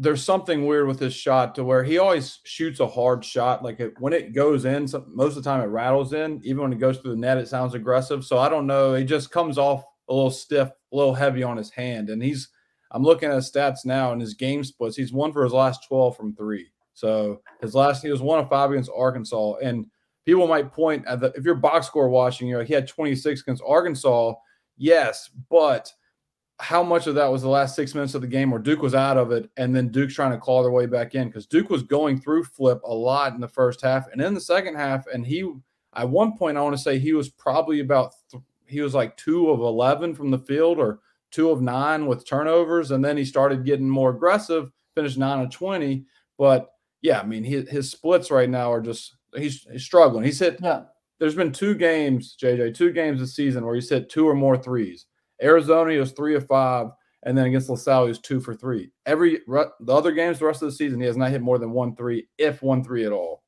there's 0.00 0.24
something 0.24 0.66
weird 0.66 0.86
with 0.86 0.98
his 0.98 1.12
shot 1.12 1.54
to 1.54 1.62
where 1.62 1.84
he 1.84 1.98
always 1.98 2.40
shoots 2.44 2.80
a 2.80 2.86
hard 2.86 3.22
shot. 3.22 3.62
Like 3.62 3.80
it, 3.80 3.92
when 4.00 4.14
it 4.14 4.34
goes 4.34 4.64
in, 4.64 4.88
most 5.08 5.36
of 5.36 5.42
the 5.42 5.42
time 5.42 5.60
it 5.60 5.66
rattles 5.66 6.14
in. 6.14 6.40
Even 6.42 6.62
when 6.62 6.72
it 6.72 6.78
goes 6.78 6.96
through 6.96 7.10
the 7.10 7.18
net, 7.18 7.36
it 7.36 7.48
sounds 7.48 7.74
aggressive. 7.74 8.24
So 8.24 8.38
I 8.38 8.48
don't 8.48 8.66
know. 8.66 8.94
It 8.94 9.04
just 9.04 9.30
comes 9.30 9.58
off 9.58 9.84
a 10.08 10.14
little 10.14 10.30
stiff, 10.30 10.68
a 10.68 10.96
little 10.96 11.12
heavy 11.12 11.42
on 11.42 11.58
his 11.58 11.68
hand. 11.68 12.08
And 12.08 12.22
he's, 12.22 12.48
I'm 12.92 13.02
looking 13.02 13.28
at 13.28 13.34
his 13.34 13.52
stats 13.52 13.84
now 13.84 14.12
and 14.12 14.22
his 14.22 14.32
game 14.32 14.64
splits. 14.64 14.96
He's 14.96 15.12
one 15.12 15.34
for 15.34 15.44
his 15.44 15.52
last 15.52 15.86
12 15.86 16.16
from 16.16 16.34
three. 16.34 16.70
So 16.94 17.42
his 17.60 17.74
last, 17.74 18.02
he 18.02 18.10
was 18.10 18.22
one 18.22 18.38
of 18.38 18.48
five 18.48 18.70
against 18.70 18.90
Arkansas. 18.96 19.56
And 19.56 19.84
people 20.24 20.46
might 20.46 20.72
point 20.72 21.06
at 21.06 21.20
the, 21.20 21.26
if 21.36 21.44
you're 21.44 21.54
box 21.56 21.86
score 21.86 22.08
watching, 22.08 22.48
you 22.48 22.56
know, 22.56 22.64
he 22.64 22.72
had 22.72 22.88
26 22.88 23.42
against 23.42 23.62
Arkansas. 23.66 24.32
Yes, 24.78 25.28
but 25.50 25.92
how 26.60 26.82
much 26.82 27.06
of 27.06 27.14
that 27.14 27.32
was 27.32 27.40
the 27.42 27.48
last 27.48 27.74
six 27.74 27.94
minutes 27.94 28.14
of 28.14 28.20
the 28.20 28.26
game 28.26 28.50
where 28.50 28.60
Duke 28.60 28.82
was 28.82 28.94
out 28.94 29.16
of 29.16 29.32
it 29.32 29.50
and 29.56 29.74
then 29.74 29.88
Duke's 29.88 30.14
trying 30.14 30.32
to 30.32 30.38
claw 30.38 30.62
their 30.62 30.70
way 30.70 30.86
back 30.86 31.14
in 31.14 31.28
because 31.28 31.46
Duke 31.46 31.70
was 31.70 31.82
going 31.82 32.20
through 32.20 32.44
flip 32.44 32.80
a 32.84 32.94
lot 32.94 33.34
in 33.34 33.40
the 33.40 33.48
first 33.48 33.80
half 33.80 34.08
and 34.12 34.20
in 34.20 34.34
the 34.34 34.40
second 34.40 34.76
half. 34.76 35.06
And 35.06 35.26
he, 35.26 35.50
at 35.94 36.08
one 36.08 36.36
point, 36.36 36.58
I 36.58 36.62
want 36.62 36.76
to 36.76 36.82
say 36.82 36.98
he 36.98 37.14
was 37.14 37.30
probably 37.30 37.80
about, 37.80 38.12
th- 38.30 38.42
he 38.66 38.82
was 38.82 38.94
like 38.94 39.16
two 39.16 39.50
of 39.50 39.60
11 39.60 40.14
from 40.14 40.30
the 40.30 40.38
field 40.38 40.78
or 40.78 41.00
two 41.30 41.50
of 41.50 41.62
nine 41.62 42.06
with 42.06 42.26
turnovers. 42.26 42.90
And 42.90 43.02
then 43.02 43.16
he 43.16 43.24
started 43.24 43.64
getting 43.64 43.88
more 43.88 44.10
aggressive, 44.10 44.70
finished 44.94 45.18
nine 45.18 45.40
of 45.40 45.50
20. 45.50 46.04
But 46.36 46.72
yeah, 47.00 47.20
I 47.20 47.24
mean, 47.24 47.42
his, 47.42 47.68
his 47.70 47.90
splits 47.90 48.30
right 48.30 48.50
now 48.50 48.70
are 48.70 48.82
just, 48.82 49.16
he's, 49.34 49.66
he's 49.72 49.84
struggling. 49.84 50.24
He's 50.24 50.38
hit, 50.38 50.58
yeah. 50.62 50.82
there's 51.18 51.34
been 51.34 51.52
two 51.52 51.74
games, 51.74 52.36
JJ, 52.40 52.74
two 52.74 52.92
games 52.92 53.18
this 53.18 53.34
season 53.34 53.64
where 53.64 53.74
he's 53.74 53.88
hit 53.88 54.10
two 54.10 54.28
or 54.28 54.34
more 54.34 54.58
threes 54.58 55.06
Arizona, 55.42 55.92
he 55.92 55.98
was 55.98 56.12
three 56.12 56.34
of 56.34 56.46
five. 56.46 56.88
And 57.22 57.36
then 57.36 57.46
against 57.46 57.68
La 57.68 57.76
Salle, 57.76 58.04
he 58.04 58.08
was 58.08 58.18
two 58.18 58.40
for 58.40 58.54
three. 58.54 58.90
Every 59.04 59.40
the 59.46 59.92
other 59.92 60.12
games, 60.12 60.38
the 60.38 60.46
rest 60.46 60.62
of 60.62 60.68
the 60.68 60.74
season, 60.74 61.00
he 61.00 61.06
has 61.06 61.18
not 61.18 61.30
hit 61.30 61.42
more 61.42 61.58
than 61.58 61.70
one 61.70 61.94
three, 61.94 62.28
if 62.38 62.62
one 62.62 62.82
three 62.82 63.04
at 63.04 63.12
all. 63.12 63.42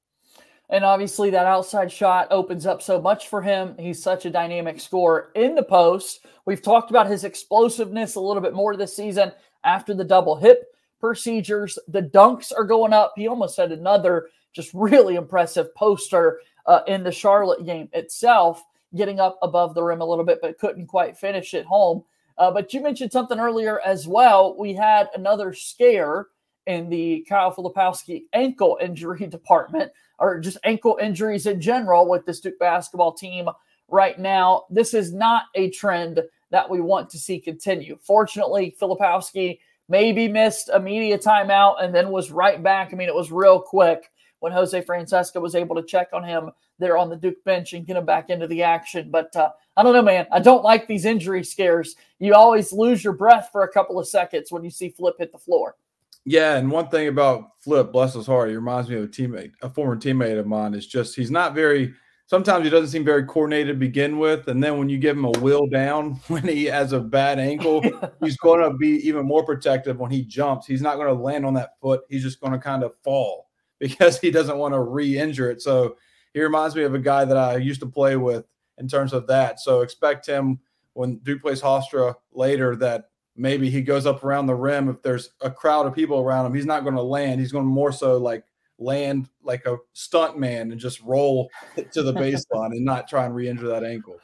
And 0.69 0.85
obviously, 0.85 1.31
that 1.31 1.47
outside 1.47 1.91
shot 1.91 2.29
opens 2.31 2.67
up 2.67 2.83
so 2.83 3.01
much 3.01 3.29
for 3.29 3.43
him. 3.43 3.75
He's 3.79 4.03
such 4.03 4.27
a 4.27 4.31
dynamic 4.31 4.81
scorer 4.81 5.31
in 5.35 5.55
the 5.55 5.63
post. 5.63 6.27
We've 6.47 6.63
talked 6.63 6.91
about 6.91 7.09
his 7.09 7.25
explosiveness 7.25 8.15
a 8.15 8.21
little 8.21 8.43
bit 8.43 8.55
more 8.55 8.77
this 8.77 8.97
season 8.97 9.33
after 9.65 9.95
the 9.95 10.05
double 10.05 10.37
hip 10.37 10.65
procedures. 11.01 11.79
The 11.89 12.03
dunks 12.03 12.53
are 12.57 12.65
going 12.65 12.93
up. 12.93 13.13
He 13.17 13.27
almost 13.27 13.57
had 13.57 13.73
another 13.73 14.29
just 14.53 14.71
really 14.75 15.17
impressive 15.17 15.75
poster 15.75 16.41
uh, 16.67 16.81
in 16.87 17.03
the 17.03 17.13
Charlotte 17.13 17.65
game 17.67 17.89
itself 17.93 18.63
getting 18.95 19.21
up 19.21 19.39
above 19.43 19.75
the 19.75 19.83
rim 19.83 20.01
a 20.01 20.05
little 20.05 20.25
bit, 20.25 20.39
but 20.41 20.59
couldn't 20.59 20.87
quite 20.87 21.17
finish 21.17 21.55
it 21.55 21.65
home. 21.65 22.03
Uh, 22.39 22.51
but 22.51 22.73
you 22.73 22.81
mentioned 22.81 23.13
something 23.13 23.39
earlier 23.39 23.81
as 23.81 24.07
well. 24.07 24.57
We 24.59 24.75
had 24.75 25.09
another 25.15 25.53
scare 25.53 26.27
in 26.67 26.89
the 26.89 27.25
Kyle 27.29 27.55
Filipowski 27.55 28.25
ankle 28.33 28.79
injury 28.81 29.27
department, 29.29 29.93
or 30.19 30.39
just 30.41 30.59
ankle 30.65 30.99
injuries 31.01 31.47
in 31.47 31.61
general 31.61 32.09
with 32.09 32.25
this 32.27 32.41
Duke 32.41 32.59
basketball 32.59 33.13
team 33.13 33.49
right 33.89 34.19
now. 34.19 34.65
This 34.71 34.95
is 34.95 35.13
not 35.13 35.45
a 35.55 35.71
trend 35.71 36.23
that 36.51 36.69
we 36.69 36.81
want 36.81 37.11
to 37.11 37.19
see 37.19 37.41
continue. 37.41 37.99
Fortunately, 38.03 38.77
Filipowski 38.81 39.59
maybe 39.89 40.29
missed 40.29 40.71
a 40.73 40.79
media 40.79 41.19
timeout 41.19 41.83
and 41.83 41.95
then 41.95 42.11
was 42.11 42.31
right 42.31 42.63
back. 42.63 42.93
I 42.93 42.97
mean, 42.97 43.09
it 43.09 43.15
was 43.15 43.33
real 43.33 43.61
quick 43.61 44.11
when 44.43 44.53
Jose 44.53 44.81
Francesca 44.83 45.39
was 45.41 45.55
able 45.55 45.77
to 45.77 45.85
check 45.85 46.09
on 46.13 46.25
him 46.25 46.51
there 46.81 46.99
on 46.99 47.09
the 47.09 47.17
Duke 47.17 47.43
bench 47.45 47.75
and 47.75 47.87
get 47.87 47.97
him 47.97 48.05
back 48.05 48.29
into 48.29 48.49
the 48.49 48.65
action. 48.65 49.09
But 49.09 49.35
uh, 49.37 49.51
I 49.77 49.85
don't 49.85 49.95
know, 49.95 50.03
man. 50.03 50.27
I 50.33 50.41
don't 50.41 50.65
like 50.65 50.89
these 50.89 51.05
injury 51.05 51.45
scares. 51.45 51.95
You 52.19 52.35
always 52.35 52.73
lose 52.73 53.05
your 53.05 53.13
breath 53.13 53.51
for 53.53 53.63
a 53.63 53.73
couple 53.73 54.01
of 54.01 54.09
seconds 54.09 54.51
when 54.51 54.65
you 54.65 54.71
see 54.71 54.89
Flip 54.89 55.15
hit 55.17 55.31
the 55.31 55.39
floor. 55.39 55.77
Yeah, 56.25 56.57
and 56.57 56.73
one 56.73 56.89
thing 56.89 57.07
about 57.07 57.51
Flip, 57.61 57.93
bless 57.93 58.15
his 58.15 58.27
heart, 58.27 58.49
he 58.49 58.57
reminds 58.57 58.91
me 58.91 58.97
of 58.97 59.05
a 59.05 59.09
teammate, 59.09 59.53
a 59.63 59.71
former 59.71 59.97
teammate 59.97 60.39
of 60.39 60.47
mine. 60.47 60.75
Is 60.75 60.89
just 60.89 61.15
he's 61.15 61.31
not 61.31 61.55
very. 61.55 61.95
Sometimes 62.27 62.65
he 62.65 62.71
doesn't 62.71 62.89
seem 62.89 63.05
very 63.05 63.25
coordinated 63.25 63.69
to 63.69 63.79
begin 63.79 64.19
with, 64.19 64.49
and 64.49 64.63
then 64.63 64.77
when 64.79 64.89
you 64.89 64.99
give 64.99 65.17
him 65.17 65.27
a 65.27 65.39
wheel 65.39 65.67
down 65.67 66.15
when 66.27 66.43
he 66.43 66.65
has 66.65 66.93
a 66.93 67.01
bad 67.01 67.39
ankle, 67.39 67.81
he's 68.25 68.37
going 68.39 68.61
to 68.61 68.77
be 68.77 69.07
even 69.07 69.25
more 69.25 69.45
protective 69.45 70.01
when 70.01 70.11
he 70.11 70.25
jumps. 70.25 70.67
He's 70.67 70.83
not 70.83 70.97
going 70.97 71.15
to 71.15 71.23
land 71.23 71.47
on 71.47 71.55
that 71.55 71.79
foot. 71.81 72.01
He's 72.09 72.23
just 72.23 72.41
going 72.41 72.55
to 72.55 72.59
kind 72.59 72.83
of 72.83 72.95
fall 73.05 73.47
because 73.83 74.21
he 74.21 74.31
doesn't 74.31 74.59
want 74.59 74.73
to 74.75 74.81
re-injure 74.81 75.51
it. 75.51 75.61
So 75.61 75.97
he 76.33 76.41
reminds 76.41 76.77
me 76.77 76.85
of 76.85 76.95
a 76.95 77.01
guy 77.01 77.25
that 77.25 77.37
I 77.37 77.57
used 77.57 77.81
to 77.81 77.87
play 77.87 78.17
with 78.17 78.47
in 78.79 78.87
terms 78.87 79.13
of 79.13 79.27
that. 79.27 79.59
So 79.59 79.81
expect 79.81 80.25
him 80.25 80.61
when 80.93 81.17
Duke 81.19 81.43
plays 81.43 81.61
Hofstra 81.61 82.15
later 82.33 82.77
that 82.77 83.11
maybe 83.35 83.71
he 83.71 83.83
goes 83.83 84.07
up 84.07 84.23
around 84.23 84.47
the 84.47 84.55
rim. 84.55 84.89
If 84.89 85.03
there's 85.03 85.31
a 85.41 85.51
crowd 85.51 85.87
of 85.87 85.95
people 85.95 86.21
around 86.21 86.47
him, 86.47 86.55
he's 86.55 86.65
not 86.65 86.85
going 86.85 86.95
to 86.95 87.03
land. 87.03 87.41
He's 87.41 87.51
going 87.51 87.65
to 87.65 87.71
more 87.71 87.91
so 87.91 88.19
like 88.19 88.45
land 88.79 89.29
like 89.43 89.67
a 89.67 89.79
stunt 89.95 90.39
man 90.39 90.71
and 90.71 90.81
just 90.81 91.01
roll 91.03 91.51
to 91.93 92.03
the 92.03 92.13
baseline 92.15 92.71
and 92.71 92.85
not 92.85 93.09
try 93.09 93.25
and 93.25 93.35
re-injure 93.35 93.67
that 93.69 93.85
ankle. 93.85 94.17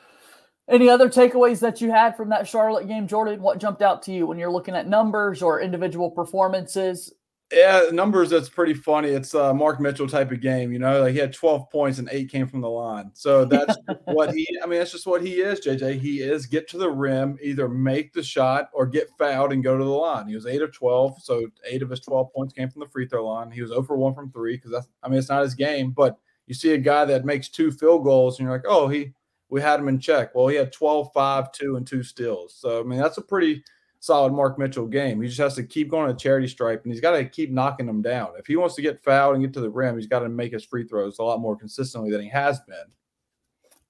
Any 0.69 0.89
other 0.89 1.09
takeaways 1.09 1.61
that 1.61 1.81
you 1.81 1.91
had 1.91 2.17
from 2.17 2.29
that 2.29 2.47
Charlotte 2.47 2.87
game, 2.87 3.09
Jordan? 3.09 3.41
What 3.41 3.59
jumped 3.59 3.83
out 3.83 4.03
to 4.03 4.13
you 4.13 4.27
when 4.27 4.39
you're 4.39 4.53
looking 4.53 4.77
at 4.77 4.87
numbers 4.87 5.43
or 5.43 5.61
individual 5.61 6.11
performances? 6.11 7.13
Yeah, 7.51 7.85
numbers 7.93 8.29
that's 8.29 8.51
pretty 8.51 8.75
funny. 8.75 9.09
It's 9.09 9.33
a 9.33 9.55
Mark 9.55 9.81
Mitchell 9.81 10.07
type 10.07 10.31
of 10.33 10.43
game, 10.43 10.71
you 10.71 10.79
know. 10.79 11.01
Like 11.01 11.15
he 11.15 11.19
had 11.19 11.33
12 11.33 11.71
points 11.71 11.99
and 11.99 12.07
eight 12.13 12.31
came 12.31 12.47
from 12.47 12.61
the 12.61 12.69
line. 12.69 13.11
So 13.15 13.45
that's 13.47 13.75
what 14.05 14.35
he 14.35 14.47
I 14.63 14.67
mean, 14.67 14.79
that's 14.79 14.93
just 14.93 15.07
what 15.07 15.23
he 15.23 15.41
is, 15.41 15.61
JJ. 15.61 15.99
He 15.99 16.21
is 16.21 16.45
get 16.45 16.69
to 16.69 16.79
the 16.79 16.91
rim, 16.91 17.39
either 17.43 17.67
make 17.67 18.13
the 18.13 18.23
shot 18.23 18.69
or 18.75 18.87
get 18.87 19.09
fouled 19.19 19.53
and 19.53 19.65
go 19.65 19.79
to 19.79 19.85
the 19.85 19.91
line. 19.91 20.29
He 20.29 20.35
was 20.35 20.45
eight 20.45 20.61
of 20.61 20.75
12, 20.75 21.23
so 21.23 21.47
eight 21.65 21.81
of 21.81 21.89
his 21.89 22.01
12 22.01 22.31
points 22.35 22.53
came 22.53 22.69
from 22.69 22.81
the 22.81 22.89
free 22.89 23.09
throw 23.09 23.27
line. 23.27 23.51
He 23.51 23.63
was 23.63 23.71
0 23.71 23.83
for 23.83 23.97
1 23.97 24.15
from 24.15 24.31
three 24.31 24.57
because 24.57 24.73
that's 24.73 24.89
I 25.03 25.09
mean, 25.09 25.19
it's 25.19 25.31
not 25.31 25.43
his 25.43 25.55
game, 25.55 25.93
but 25.93 26.19
you 26.47 26.55
see 26.55 26.75
a 26.75 26.79
guy 26.79 27.07
that 27.07 27.25
makes 27.25 27.49
two 27.49 27.71
field 27.73 28.05
goals 28.05 28.39
and 28.39 28.45
you're 28.47 28.55
like, 28.55 28.67
oh, 28.69 28.89
he 28.89 29.15
we 29.49 29.63
had 29.63 29.81
him 29.81 29.89
in 29.89 29.99
check. 29.99 30.35
Well, 30.35 30.49
he 30.49 30.57
had 30.57 30.71
12, 30.71 31.13
5, 31.15 31.53
2, 31.53 31.77
and 31.77 31.87
two 31.87 32.03
steals. 32.03 32.55
So 32.55 32.81
I 32.81 32.83
mean, 32.83 32.99
that's 33.01 33.17
a 33.17 33.23
pretty 33.23 33.65
solid 34.01 34.33
Mark 34.33 34.59
Mitchell 34.59 34.87
game. 34.87 35.21
He 35.21 35.29
just 35.29 35.41
has 35.41 35.55
to 35.57 35.63
keep 35.63 35.91
going 35.91 36.11
a 36.11 36.15
charity 36.15 36.47
stripe 36.47 36.85
and 36.85 36.93
he's 36.93 37.01
got 37.01 37.13
to 37.13 37.25
keep 37.25 37.51
knocking 37.51 37.87
them 37.87 38.03
down. 38.03 38.31
If 38.39 38.47
he 38.47 38.57
wants 38.57 38.75
to 38.77 38.83
get 38.83 39.03
fouled 39.03 39.35
and 39.35 39.45
get 39.45 39.53
to 39.55 39.61
the 39.61 39.71
rim, 39.71 39.97
he's 39.97 40.07
got 40.07 40.21
to 40.21 40.29
make 40.29 40.53
his 40.53 40.65
free 40.65 40.85
throws 40.85 41.19
a 41.19 41.23
lot 41.23 41.41
more 41.41 41.57
consistently 41.57 42.11
than 42.11 42.21
he 42.21 42.29
has 42.29 42.61
been. 42.61 42.77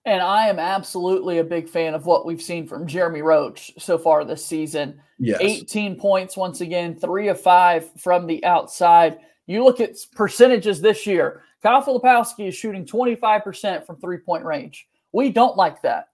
And 0.05 0.23
I 0.23 0.49
am 0.49 0.59
absolutely 0.59 1.38
a 1.38 1.45
big 1.45 1.69
fan 1.69 1.93
of 1.93 2.07
what 2.07 2.25
we've 2.25 2.41
seen 2.41 2.67
from 2.67 2.87
Jeremy 2.87 3.21
Roach 3.21 3.73
so 3.79 3.99
far 3.99 4.25
this 4.25 4.45
season. 4.45 5.00
Yes. 5.19 5.38
18 5.41 5.97
points 5.97 6.37
once 6.37 6.62
again, 6.62 6.95
three 6.95 7.29
of 7.29 7.41
five 7.41 7.91
from 8.00 8.27
the 8.27 8.43
outside. 8.45 9.19
You 9.47 9.65
look 9.65 9.81
at 9.81 9.97
percentages 10.15 10.81
this 10.81 11.07
year. 11.07 11.43
Kyle 11.62 11.83
Filipowski 11.83 12.49
is 12.49 12.55
shooting 12.55 12.87
25% 12.87 13.85
from 13.85 13.97
three 13.97 14.19
point 14.19 14.45
range. 14.45 14.88
We 15.12 15.31
don't 15.31 15.57
like 15.57 15.83
that. 15.83 16.09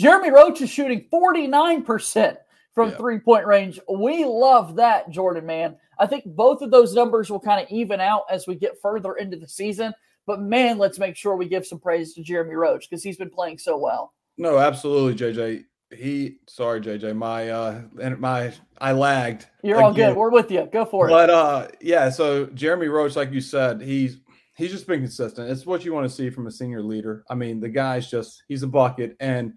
Jeremy 0.00 0.30
Roach 0.30 0.60
is 0.60 0.70
shooting 0.70 1.06
49% 1.12 2.36
from 2.78 2.90
yeah. 2.90 2.96
three 2.96 3.18
point 3.18 3.44
range. 3.44 3.80
We 3.92 4.24
love 4.24 4.76
that, 4.76 5.10
Jordan, 5.10 5.46
man. 5.46 5.76
I 5.98 6.06
think 6.06 6.24
both 6.26 6.62
of 6.62 6.70
those 6.70 6.94
numbers 6.94 7.28
will 7.28 7.40
kind 7.40 7.60
of 7.60 7.68
even 7.70 8.00
out 8.00 8.22
as 8.30 8.46
we 8.46 8.54
get 8.54 8.80
further 8.80 9.14
into 9.14 9.36
the 9.36 9.48
season. 9.48 9.92
But 10.26 10.40
man, 10.40 10.78
let's 10.78 10.98
make 10.98 11.16
sure 11.16 11.36
we 11.36 11.48
give 11.48 11.66
some 11.66 11.80
praise 11.80 12.14
to 12.14 12.22
Jeremy 12.22 12.54
Roach 12.54 12.88
because 12.88 13.02
he's 13.02 13.16
been 13.16 13.30
playing 13.30 13.58
so 13.58 13.76
well. 13.76 14.14
No, 14.36 14.58
absolutely, 14.58 15.14
JJ. 15.16 15.64
He 15.90 16.36
sorry, 16.46 16.80
JJ. 16.80 17.16
My 17.16 17.48
uh 17.48 17.82
and 18.00 18.20
my 18.20 18.52
I 18.80 18.92
lagged. 18.92 19.46
You're 19.64 19.82
all 19.82 19.92
good. 19.92 20.14
We're 20.14 20.30
with 20.30 20.50
you. 20.50 20.68
Go 20.70 20.84
for 20.84 21.08
it. 21.08 21.10
But 21.10 21.30
uh 21.30 21.68
yeah, 21.80 22.10
so 22.10 22.46
Jeremy 22.46 22.86
Roach, 22.86 23.16
like 23.16 23.32
you 23.32 23.40
said, 23.40 23.80
he's 23.80 24.18
he's 24.54 24.70
just 24.70 24.86
been 24.86 25.00
consistent. 25.00 25.50
It's 25.50 25.66
what 25.66 25.84
you 25.84 25.92
want 25.94 26.08
to 26.08 26.14
see 26.14 26.30
from 26.30 26.46
a 26.46 26.50
senior 26.52 26.82
leader. 26.82 27.24
I 27.28 27.34
mean, 27.34 27.58
the 27.58 27.70
guy's 27.70 28.08
just 28.08 28.44
he's 28.46 28.62
a 28.62 28.68
bucket 28.68 29.16
and 29.18 29.54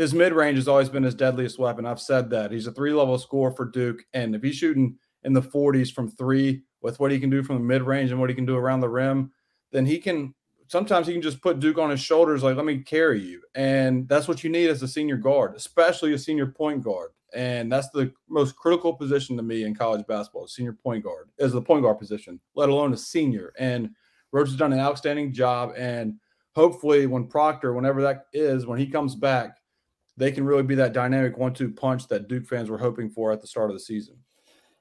his 0.00 0.14
mid 0.14 0.32
range 0.32 0.56
has 0.56 0.66
always 0.66 0.88
been 0.88 1.02
his 1.02 1.14
deadliest 1.14 1.58
weapon. 1.58 1.84
I've 1.84 2.00
said 2.00 2.30
that. 2.30 2.50
He's 2.50 2.66
a 2.66 2.72
three 2.72 2.94
level 2.94 3.18
scorer 3.18 3.50
for 3.50 3.66
Duke. 3.66 4.02
And 4.14 4.34
if 4.34 4.42
he's 4.42 4.56
shooting 4.56 4.96
in 5.24 5.34
the 5.34 5.42
40s 5.42 5.92
from 5.92 6.08
three 6.08 6.62
with 6.80 6.98
what 6.98 7.10
he 7.10 7.20
can 7.20 7.28
do 7.28 7.42
from 7.42 7.56
the 7.56 7.62
mid 7.62 7.82
range 7.82 8.10
and 8.10 8.18
what 8.18 8.30
he 8.30 8.34
can 8.34 8.46
do 8.46 8.56
around 8.56 8.80
the 8.80 8.88
rim, 8.88 9.30
then 9.72 9.84
he 9.84 9.98
can 9.98 10.34
sometimes 10.68 11.06
he 11.06 11.12
can 11.12 11.20
just 11.20 11.42
put 11.42 11.60
Duke 11.60 11.76
on 11.76 11.90
his 11.90 12.00
shoulders, 12.00 12.42
like, 12.42 12.56
let 12.56 12.64
me 12.64 12.78
carry 12.78 13.20
you. 13.20 13.42
And 13.54 14.08
that's 14.08 14.26
what 14.26 14.42
you 14.42 14.48
need 14.48 14.70
as 14.70 14.82
a 14.82 14.88
senior 14.88 15.18
guard, 15.18 15.54
especially 15.54 16.14
a 16.14 16.18
senior 16.18 16.46
point 16.46 16.82
guard. 16.82 17.10
And 17.34 17.70
that's 17.70 17.90
the 17.90 18.10
most 18.26 18.56
critical 18.56 18.94
position 18.94 19.36
to 19.36 19.42
me 19.42 19.64
in 19.64 19.74
college 19.74 20.06
basketball, 20.06 20.48
senior 20.48 20.72
point 20.72 21.04
guard, 21.04 21.28
is 21.38 21.52
the 21.52 21.60
point 21.60 21.82
guard 21.82 21.98
position, 21.98 22.40
let 22.54 22.70
alone 22.70 22.94
a 22.94 22.96
senior. 22.96 23.52
And 23.58 23.90
Roach 24.32 24.48
has 24.48 24.56
done 24.56 24.72
an 24.72 24.80
outstanding 24.80 25.34
job. 25.34 25.74
And 25.76 26.14
hopefully, 26.54 27.06
when 27.06 27.26
Proctor, 27.26 27.74
whenever 27.74 28.00
that 28.00 28.28
is, 28.32 28.64
when 28.64 28.78
he 28.78 28.86
comes 28.86 29.14
back, 29.14 29.59
they 30.16 30.32
can 30.32 30.44
really 30.44 30.62
be 30.62 30.74
that 30.74 30.92
dynamic 30.92 31.38
one-two 31.38 31.70
punch 31.70 32.08
that 32.08 32.28
Duke 32.28 32.46
fans 32.46 32.70
were 32.70 32.78
hoping 32.78 33.10
for 33.10 33.32
at 33.32 33.40
the 33.40 33.46
start 33.46 33.70
of 33.70 33.76
the 33.76 33.80
season. 33.80 34.16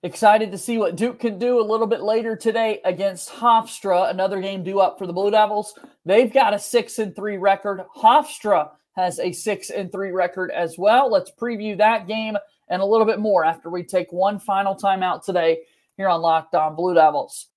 Excited 0.02 0.52
to 0.52 0.58
see 0.58 0.78
what 0.78 0.96
Duke 0.96 1.20
can 1.20 1.38
do 1.38 1.60
a 1.60 1.62
little 1.62 1.88
bit 1.88 2.02
later 2.02 2.36
today 2.36 2.80
against 2.86 3.30
Hofstra, 3.30 4.10
another 4.10 4.40
game 4.40 4.64
due 4.64 4.80
up 4.80 4.98
for 4.98 5.06
the 5.06 5.14
Blue 5.14 5.30
Devils. 5.30 5.78
They've 6.06 6.32
got 6.32 6.54
a 6.54 6.60
six 6.60 7.00
and 7.00 7.14
three 7.14 7.38
record. 7.38 7.82
Hofstra 7.98 8.70
has 8.96 9.20
a 9.20 9.34
six 9.34 9.70
and 9.70 9.92
three 9.92 10.12
record 10.12 10.52
as 10.52 10.78
well. 10.78 11.12
Let's 11.12 11.32
preview 11.32 11.78
that 11.78 12.08
game 12.08 12.38
and 12.70 12.82
a 12.82 12.86
little 12.86 13.06
bit 13.06 13.20
more 13.20 13.44
after 13.44 13.70
we 13.70 13.84
take 13.84 14.12
one 14.14 14.40
final 14.40 14.74
timeout 14.74 15.26
today 15.26 15.60
here 15.98 16.08
on 16.08 16.22
Locked 16.22 16.56
On 16.56 16.76
Blue 16.76 16.94
Devils. 16.94 17.48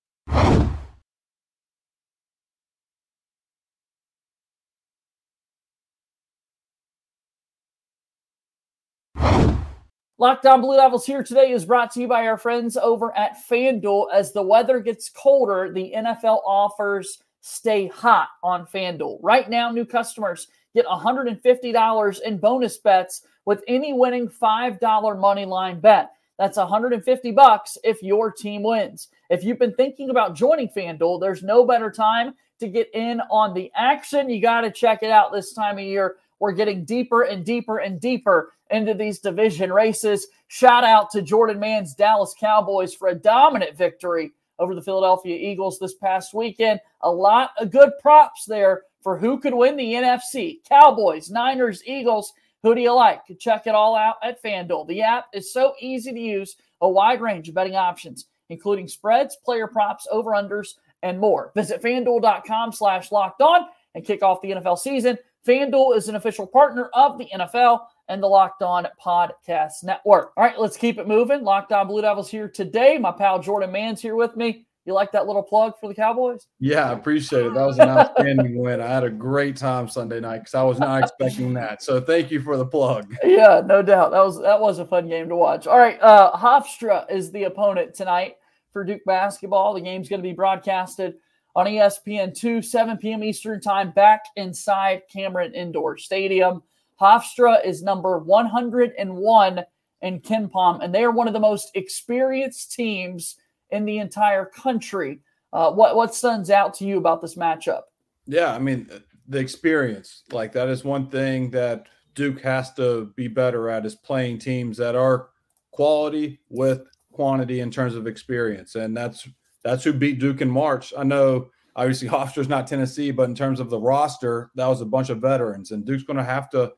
Locked 10.23 10.45
On 10.45 10.61
Blue 10.61 10.77
Devils 10.77 11.05
here 11.05 11.21
today 11.21 11.51
is 11.51 11.65
brought 11.65 11.91
to 11.91 11.99
you 11.99 12.07
by 12.07 12.27
our 12.27 12.37
friends 12.37 12.77
over 12.77 13.13
at 13.17 13.45
FanDuel. 13.45 14.05
As 14.13 14.31
the 14.31 14.41
weather 14.41 14.79
gets 14.79 15.09
colder, 15.09 15.69
the 15.69 15.91
NFL 15.93 16.39
offers 16.45 17.21
stay 17.41 17.87
hot 17.87 18.29
on 18.41 18.65
FanDuel. 18.65 19.19
Right 19.21 19.49
now, 19.49 19.69
new 19.69 19.83
customers 19.83 20.47
get 20.73 20.85
$150 20.85 22.21
in 22.21 22.37
bonus 22.37 22.77
bets 22.77 23.23
with 23.43 23.65
any 23.67 23.91
winning 23.91 24.29
$5 24.29 25.19
money 25.19 25.43
line 25.43 25.81
bet. 25.81 26.13
That's 26.39 26.55
150 26.55 27.31
bucks 27.31 27.77
if 27.83 28.01
your 28.01 28.31
team 28.31 28.63
wins. 28.63 29.09
If 29.29 29.43
you've 29.43 29.59
been 29.59 29.75
thinking 29.75 30.09
about 30.09 30.37
joining 30.37 30.69
FanDuel, 30.69 31.19
there's 31.19 31.43
no 31.43 31.65
better 31.65 31.91
time 31.91 32.33
to 32.61 32.69
get 32.69 32.89
in 32.93 33.19
on 33.29 33.53
the 33.53 33.69
action. 33.75 34.29
You 34.29 34.41
got 34.41 34.61
to 34.61 34.71
check 34.71 35.03
it 35.03 35.11
out 35.11 35.33
this 35.33 35.51
time 35.51 35.79
of 35.79 35.83
year. 35.83 36.15
We're 36.43 36.51
getting 36.51 36.83
deeper 36.83 37.21
and 37.21 37.45
deeper 37.45 37.77
and 37.77 38.01
deeper 38.01 38.51
into 38.69 38.93
these 38.93 39.19
division 39.19 39.71
races. 39.71 40.27
Shout 40.49 40.83
out 40.83 41.09
to 41.11 41.21
Jordan 41.21 41.57
Mann's 41.57 41.95
Dallas 41.95 42.35
Cowboys 42.37 42.93
for 42.93 43.07
a 43.07 43.15
dominant 43.15 43.77
victory 43.77 44.33
over 44.59 44.75
the 44.75 44.81
Philadelphia 44.81 45.37
Eagles 45.37 45.79
this 45.79 45.93
past 45.93 46.33
weekend. 46.33 46.81
A 47.03 47.09
lot 47.09 47.51
of 47.59 47.71
good 47.71 47.91
props 48.01 48.43
there 48.43 48.81
for 49.01 49.17
who 49.17 49.39
could 49.39 49.53
win 49.53 49.77
the 49.77 49.93
NFC 49.93 50.57
Cowboys, 50.67 51.31
Niners, 51.31 51.81
Eagles. 51.85 52.33
Who 52.63 52.75
do 52.75 52.81
you 52.81 52.91
like? 52.93 53.21
Check 53.39 53.65
it 53.65 53.73
all 53.73 53.95
out 53.95 54.15
at 54.21 54.43
FanDuel. 54.43 54.89
The 54.89 55.01
app 55.01 55.27
is 55.33 55.53
so 55.53 55.75
easy 55.79 56.11
to 56.11 56.19
use, 56.19 56.57
a 56.81 56.89
wide 56.89 57.21
range 57.21 57.47
of 57.47 57.55
betting 57.55 57.77
options, 57.77 58.25
including 58.49 58.89
spreads, 58.89 59.37
player 59.45 59.67
props, 59.67 60.09
over-unders, 60.11 60.73
and 61.03 61.21
more. 61.21 61.53
Visit 61.55 61.81
fanduel.com 61.81 62.73
slash 62.73 63.13
locked 63.13 63.41
on 63.41 63.61
and 63.95 64.03
kick 64.03 64.23
off 64.23 64.41
the 64.41 64.51
NFL 64.51 64.77
season. 64.77 65.17
FanDuel 65.47 65.97
is 65.97 66.07
an 66.07 66.15
official 66.15 66.47
partner 66.47 66.89
of 66.93 67.17
the 67.17 67.27
NFL 67.35 67.81
and 68.07 68.23
the 68.23 68.27
Locked 68.27 68.61
On 68.61 68.87
Podcast 69.03 69.83
Network. 69.83 70.31
All 70.37 70.43
right, 70.43 70.57
let's 70.57 70.77
keep 70.77 70.97
it 70.97 71.07
moving. 71.07 71.43
Locked 71.43 71.73
On 71.73 71.87
Blue 71.87 72.01
Devils 72.01 72.29
here 72.29 72.47
today. 72.47 72.97
My 72.97 73.11
pal 73.11 73.39
Jordan 73.39 73.71
Mann's 73.71 74.01
here 74.01 74.15
with 74.15 74.37
me. 74.37 74.65
You 74.85 74.93
like 74.93 75.11
that 75.13 75.27
little 75.27 75.43
plug 75.43 75.73
for 75.79 75.87
the 75.87 75.95
Cowboys? 75.95 76.47
Yeah, 76.59 76.89
I 76.89 76.93
appreciate 76.93 77.45
it. 77.45 77.53
That 77.53 77.65
was 77.65 77.77
an 77.79 77.89
outstanding 77.89 78.57
win. 78.57 78.81
I 78.81 78.87
had 78.87 79.05
a 79.05 79.09
great 79.09 79.55
time 79.55 79.87
Sunday 79.87 80.19
night 80.19 80.39
because 80.39 80.55
I 80.55 80.63
was 80.63 80.77
not 80.77 81.03
expecting 81.03 81.53
that. 81.53 81.81
So 81.81 82.01
thank 82.01 82.31
you 82.31 82.41
for 82.41 82.57
the 82.57 82.65
plug. 82.65 83.13
Yeah, 83.23 83.61
no 83.65 83.81
doubt. 83.81 84.11
That 84.11 84.23
was 84.23 84.41
that 84.41 84.59
was 84.59 84.79
a 84.79 84.85
fun 84.85 85.07
game 85.07 85.29
to 85.29 85.35
watch. 85.35 85.67
All 85.67 85.77
right, 85.77 85.97
uh, 86.01 86.33
Hofstra 86.33 87.09
is 87.09 87.31
the 87.31 87.45
opponent 87.45 87.93
tonight 87.93 88.35
for 88.71 88.83
Duke 88.83 89.03
basketball. 89.05 89.73
The 89.73 89.81
game's 89.81 90.09
going 90.09 90.21
to 90.21 90.27
be 90.27 90.33
broadcasted 90.33 91.15
on 91.55 91.67
ESPN 91.67 92.35
2, 92.35 92.61
7 92.61 92.97
p.m. 92.97 93.23
Eastern 93.23 93.61
Time, 93.61 93.91
back 93.91 94.25
inside 94.35 95.03
Cameron 95.11 95.53
Indoor 95.53 95.97
Stadium. 95.97 96.63
Hofstra 96.99 97.63
is 97.65 97.83
number 97.83 98.17
101 98.19 99.63
in 100.01 100.19
KenPom, 100.19 100.83
and 100.83 100.93
they 100.93 101.03
are 101.03 101.11
one 101.11 101.27
of 101.27 101.33
the 101.33 101.39
most 101.39 101.71
experienced 101.75 102.73
teams 102.73 103.37
in 103.71 103.85
the 103.85 103.97
entire 103.99 104.45
country. 104.45 105.19
Uh, 105.51 105.71
what 105.71 105.95
what 105.95 106.15
stands 106.15 106.49
out 106.49 106.73
to 106.75 106.85
you 106.85 106.97
about 106.97 107.21
this 107.21 107.35
matchup? 107.35 107.83
Yeah, 108.25 108.53
I 108.53 108.59
mean 108.59 108.89
the 109.27 109.39
experience. 109.39 110.23
Like 110.31 110.51
that 110.53 110.69
is 110.69 110.83
one 110.83 111.09
thing 111.09 111.49
that 111.51 111.87
Duke 112.15 112.41
has 112.41 112.73
to 112.75 113.11
be 113.15 113.27
better 113.27 113.69
at 113.69 113.85
is 113.85 113.95
playing 113.95 114.39
teams 114.39 114.77
that 114.77 114.95
are 114.95 115.29
quality 115.71 116.39
with 116.49 116.87
quantity 117.11 117.59
in 117.59 117.71
terms 117.71 117.95
of 117.95 118.07
experience, 118.07 118.75
and 118.75 118.95
that's 118.95 119.27
that's 119.63 119.83
who 119.83 119.93
beat 119.93 120.19
Duke 120.19 120.41
in 120.41 120.49
March. 120.49 120.93
I 120.97 121.03
know 121.03 121.49
obviously 121.75 122.07
Hofstra's 122.09 122.49
not 122.49 122.67
Tennessee, 122.67 123.11
but 123.11 123.29
in 123.29 123.35
terms 123.35 123.59
of 123.59 123.69
the 123.69 123.79
roster, 123.79 124.51
that 124.55 124.67
was 124.67 124.81
a 124.81 124.85
bunch 124.85 125.09
of 125.09 125.19
veterans, 125.19 125.71
and 125.71 125.85
Duke's 125.85 126.03
going 126.03 126.17
to 126.17 126.23
have 126.23 126.49
to. 126.51 126.73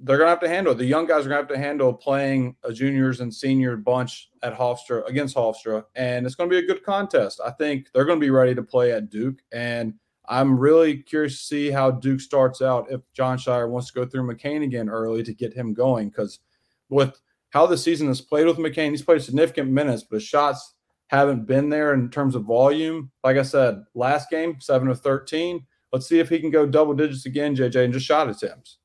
They're 0.00 0.18
going 0.18 0.26
to 0.26 0.30
have 0.30 0.40
to 0.40 0.48
handle 0.48 0.74
the 0.74 0.84
young 0.84 1.06
guys 1.06 1.24
are 1.24 1.30
going 1.30 1.46
to 1.46 1.54
have 1.54 1.56
to 1.56 1.58
handle 1.58 1.94
playing 1.94 2.56
a 2.64 2.72
juniors 2.72 3.20
and 3.20 3.32
senior 3.32 3.76
bunch 3.76 4.28
at 4.42 4.54
Hofstra 4.54 5.08
against 5.08 5.36
Hofstra, 5.36 5.84
and 5.94 6.26
it's 6.26 6.34
going 6.34 6.50
to 6.50 6.54
be 6.54 6.62
a 6.62 6.66
good 6.66 6.84
contest. 6.84 7.40
I 7.44 7.52
think 7.52 7.88
they're 7.94 8.04
going 8.04 8.20
to 8.20 8.24
be 8.24 8.30
ready 8.30 8.54
to 8.54 8.62
play 8.62 8.92
at 8.92 9.08
Duke, 9.08 9.38
and 9.52 9.94
I'm 10.26 10.58
really 10.58 10.98
curious 10.98 11.38
to 11.38 11.44
see 11.44 11.70
how 11.70 11.90
Duke 11.90 12.20
starts 12.20 12.62
out 12.62 12.90
if 12.90 13.00
Jon 13.12 13.38
Scheyer 13.38 13.68
wants 13.68 13.88
to 13.88 13.94
go 13.94 14.06
through 14.06 14.26
McCain 14.26 14.62
again 14.62 14.88
early 14.88 15.22
to 15.22 15.34
get 15.34 15.52
him 15.52 15.74
going 15.74 16.08
because 16.08 16.40
with 16.88 17.20
how 17.50 17.66
the 17.66 17.78
season 17.78 18.08
has 18.08 18.20
played 18.20 18.46
with 18.46 18.56
McCain, 18.56 18.90
he's 18.90 19.02
played 19.02 19.22
significant 19.22 19.70
minutes, 19.70 20.02
but 20.02 20.22
shots 20.22 20.74
haven't 21.16 21.46
been 21.46 21.68
there 21.68 21.94
in 21.94 22.10
terms 22.10 22.34
of 22.34 22.44
volume. 22.44 23.10
Like 23.22 23.36
I 23.36 23.42
said, 23.42 23.84
last 23.94 24.30
game, 24.30 24.60
seven 24.60 24.88
of 24.88 25.00
13. 25.00 25.64
Let's 25.92 26.08
see 26.08 26.18
if 26.18 26.28
he 26.28 26.40
can 26.40 26.50
go 26.50 26.66
double 26.66 26.94
digits 26.94 27.26
again, 27.26 27.54
JJ, 27.54 27.84
and 27.84 27.92
just 27.92 28.06
shot 28.06 28.28
attempts. 28.28 28.78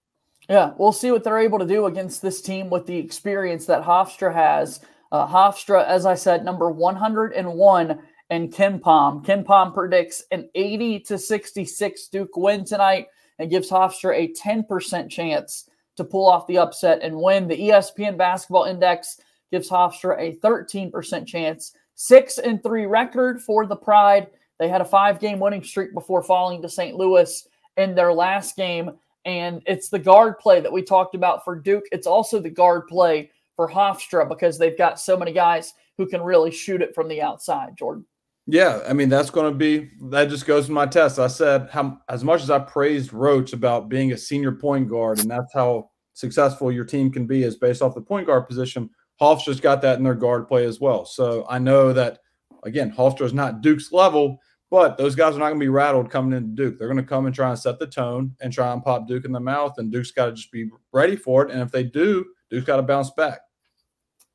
Yeah, 0.49 0.73
we'll 0.77 0.91
see 0.91 1.11
what 1.11 1.23
they're 1.23 1.39
able 1.39 1.59
to 1.59 1.65
do 1.65 1.85
against 1.85 2.21
this 2.21 2.41
team 2.41 2.69
with 2.69 2.85
the 2.85 2.97
experience 2.97 3.65
that 3.67 3.83
Hofstra 3.83 4.33
has. 4.33 4.81
Uh, 5.11 5.27
Hofstra, 5.27 5.85
as 5.85 6.05
I 6.05 6.15
said, 6.15 6.43
number 6.43 6.69
101 6.69 7.99
in 8.29 8.49
KenPom. 8.49 9.25
KenPom 9.25 9.73
predicts 9.73 10.23
an 10.31 10.49
80 10.55 10.99
to 11.01 11.17
66 11.17 12.07
Duke 12.09 12.35
win 12.35 12.65
tonight 12.65 13.07
and 13.37 13.49
gives 13.49 13.69
Hofstra 13.69 14.15
a 14.15 14.33
10% 14.33 15.09
chance 15.09 15.69
to 15.97 16.03
pull 16.03 16.27
off 16.27 16.47
the 16.47 16.57
upset 16.57 17.01
and 17.01 17.19
win. 17.19 17.47
The 17.47 17.57
ESPN 17.57 18.17
Basketball 18.17 18.65
Index 18.65 19.19
gives 19.51 19.69
Hofstra 19.69 20.15
a 20.19 20.37
13% 20.37 21.25
chance 21.25 21.73
Six 22.01 22.37
and 22.37 22.63
three 22.63 22.85
record 22.85 23.41
for 23.41 23.65
the 23.65 23.75
Pride. 23.75 24.27
They 24.57 24.69
had 24.69 24.79
a 24.79 24.85
five 24.85 25.19
game 25.19 25.37
winning 25.37 25.61
streak 25.61 25.93
before 25.93 26.23
falling 26.23 26.61
to 26.61 26.69
St. 26.69 26.95
Louis 26.95 27.45
in 27.75 27.93
their 27.93 28.13
last 28.13 28.55
game. 28.55 28.91
And 29.25 29.61
it's 29.65 29.89
the 29.89 29.99
guard 29.99 30.39
play 30.39 30.61
that 30.61 30.71
we 30.71 30.81
talked 30.81 31.13
about 31.13 31.43
for 31.43 31.57
Duke. 31.57 31.83
It's 31.91 32.07
also 32.07 32.39
the 32.39 32.49
guard 32.49 32.87
play 32.87 33.31
for 33.57 33.69
Hofstra 33.69 34.29
because 34.29 34.57
they've 34.57 34.77
got 34.77 34.97
so 34.97 35.17
many 35.17 35.33
guys 35.33 35.73
who 35.97 36.07
can 36.07 36.21
really 36.21 36.51
shoot 36.51 36.81
it 36.81 36.95
from 36.95 37.09
the 37.09 37.21
outside, 37.21 37.75
Jordan. 37.77 38.05
Yeah, 38.47 38.79
I 38.87 38.93
mean 38.93 39.09
that's 39.09 39.29
going 39.29 39.51
to 39.51 39.57
be 39.57 39.91
that 40.09 40.29
just 40.29 40.45
goes 40.45 40.67
to 40.67 40.71
my 40.71 40.85
test. 40.85 41.19
I 41.19 41.27
said 41.27 41.67
how 41.69 41.99
as 42.07 42.23
much 42.23 42.41
as 42.41 42.49
I 42.49 42.59
praised 42.59 43.11
Roach 43.11 43.51
about 43.51 43.89
being 43.89 44.13
a 44.13 44.17
senior 44.17 44.53
point 44.53 44.87
guard, 44.87 45.19
and 45.19 45.29
that's 45.29 45.53
how 45.53 45.89
successful 46.13 46.71
your 46.71 46.85
team 46.85 47.11
can 47.11 47.27
be 47.27 47.43
is 47.43 47.57
based 47.57 47.81
off 47.81 47.93
the 47.93 47.99
point 47.99 48.27
guard 48.27 48.47
position. 48.47 48.89
Hofstra's 49.19 49.59
got 49.59 49.81
that 49.81 49.97
in 49.97 50.03
their 50.03 50.15
guard 50.15 50.47
play 50.47 50.65
as 50.65 50.79
well. 50.79 51.05
So 51.05 51.45
I 51.49 51.59
know 51.59 51.93
that 51.93 52.19
again, 52.63 52.93
is 52.97 53.33
not 53.33 53.61
Duke's 53.61 53.91
level, 53.91 54.39
but 54.69 54.97
those 54.97 55.15
guys 55.15 55.35
are 55.35 55.39
not 55.39 55.49
going 55.49 55.59
to 55.59 55.63
be 55.63 55.69
rattled 55.69 56.11
coming 56.11 56.37
into 56.37 56.55
Duke. 56.55 56.77
They're 56.77 56.87
going 56.87 56.97
to 56.97 57.03
come 57.03 57.25
and 57.25 57.33
try 57.33 57.49
and 57.49 57.59
set 57.59 57.79
the 57.79 57.87
tone 57.87 58.35
and 58.41 58.53
try 58.53 58.71
and 58.71 58.83
pop 58.83 59.07
Duke 59.07 59.25
in 59.25 59.31
the 59.31 59.39
mouth, 59.39 59.75
and 59.77 59.91
Duke's 59.91 60.11
got 60.11 60.27
to 60.27 60.31
just 60.33 60.51
be 60.51 60.69
ready 60.91 61.15
for 61.15 61.45
it. 61.45 61.51
And 61.51 61.61
if 61.61 61.71
they 61.71 61.83
do, 61.83 62.25
Duke's 62.49 62.65
got 62.65 62.77
to 62.77 62.83
bounce 62.83 63.09
back. 63.11 63.41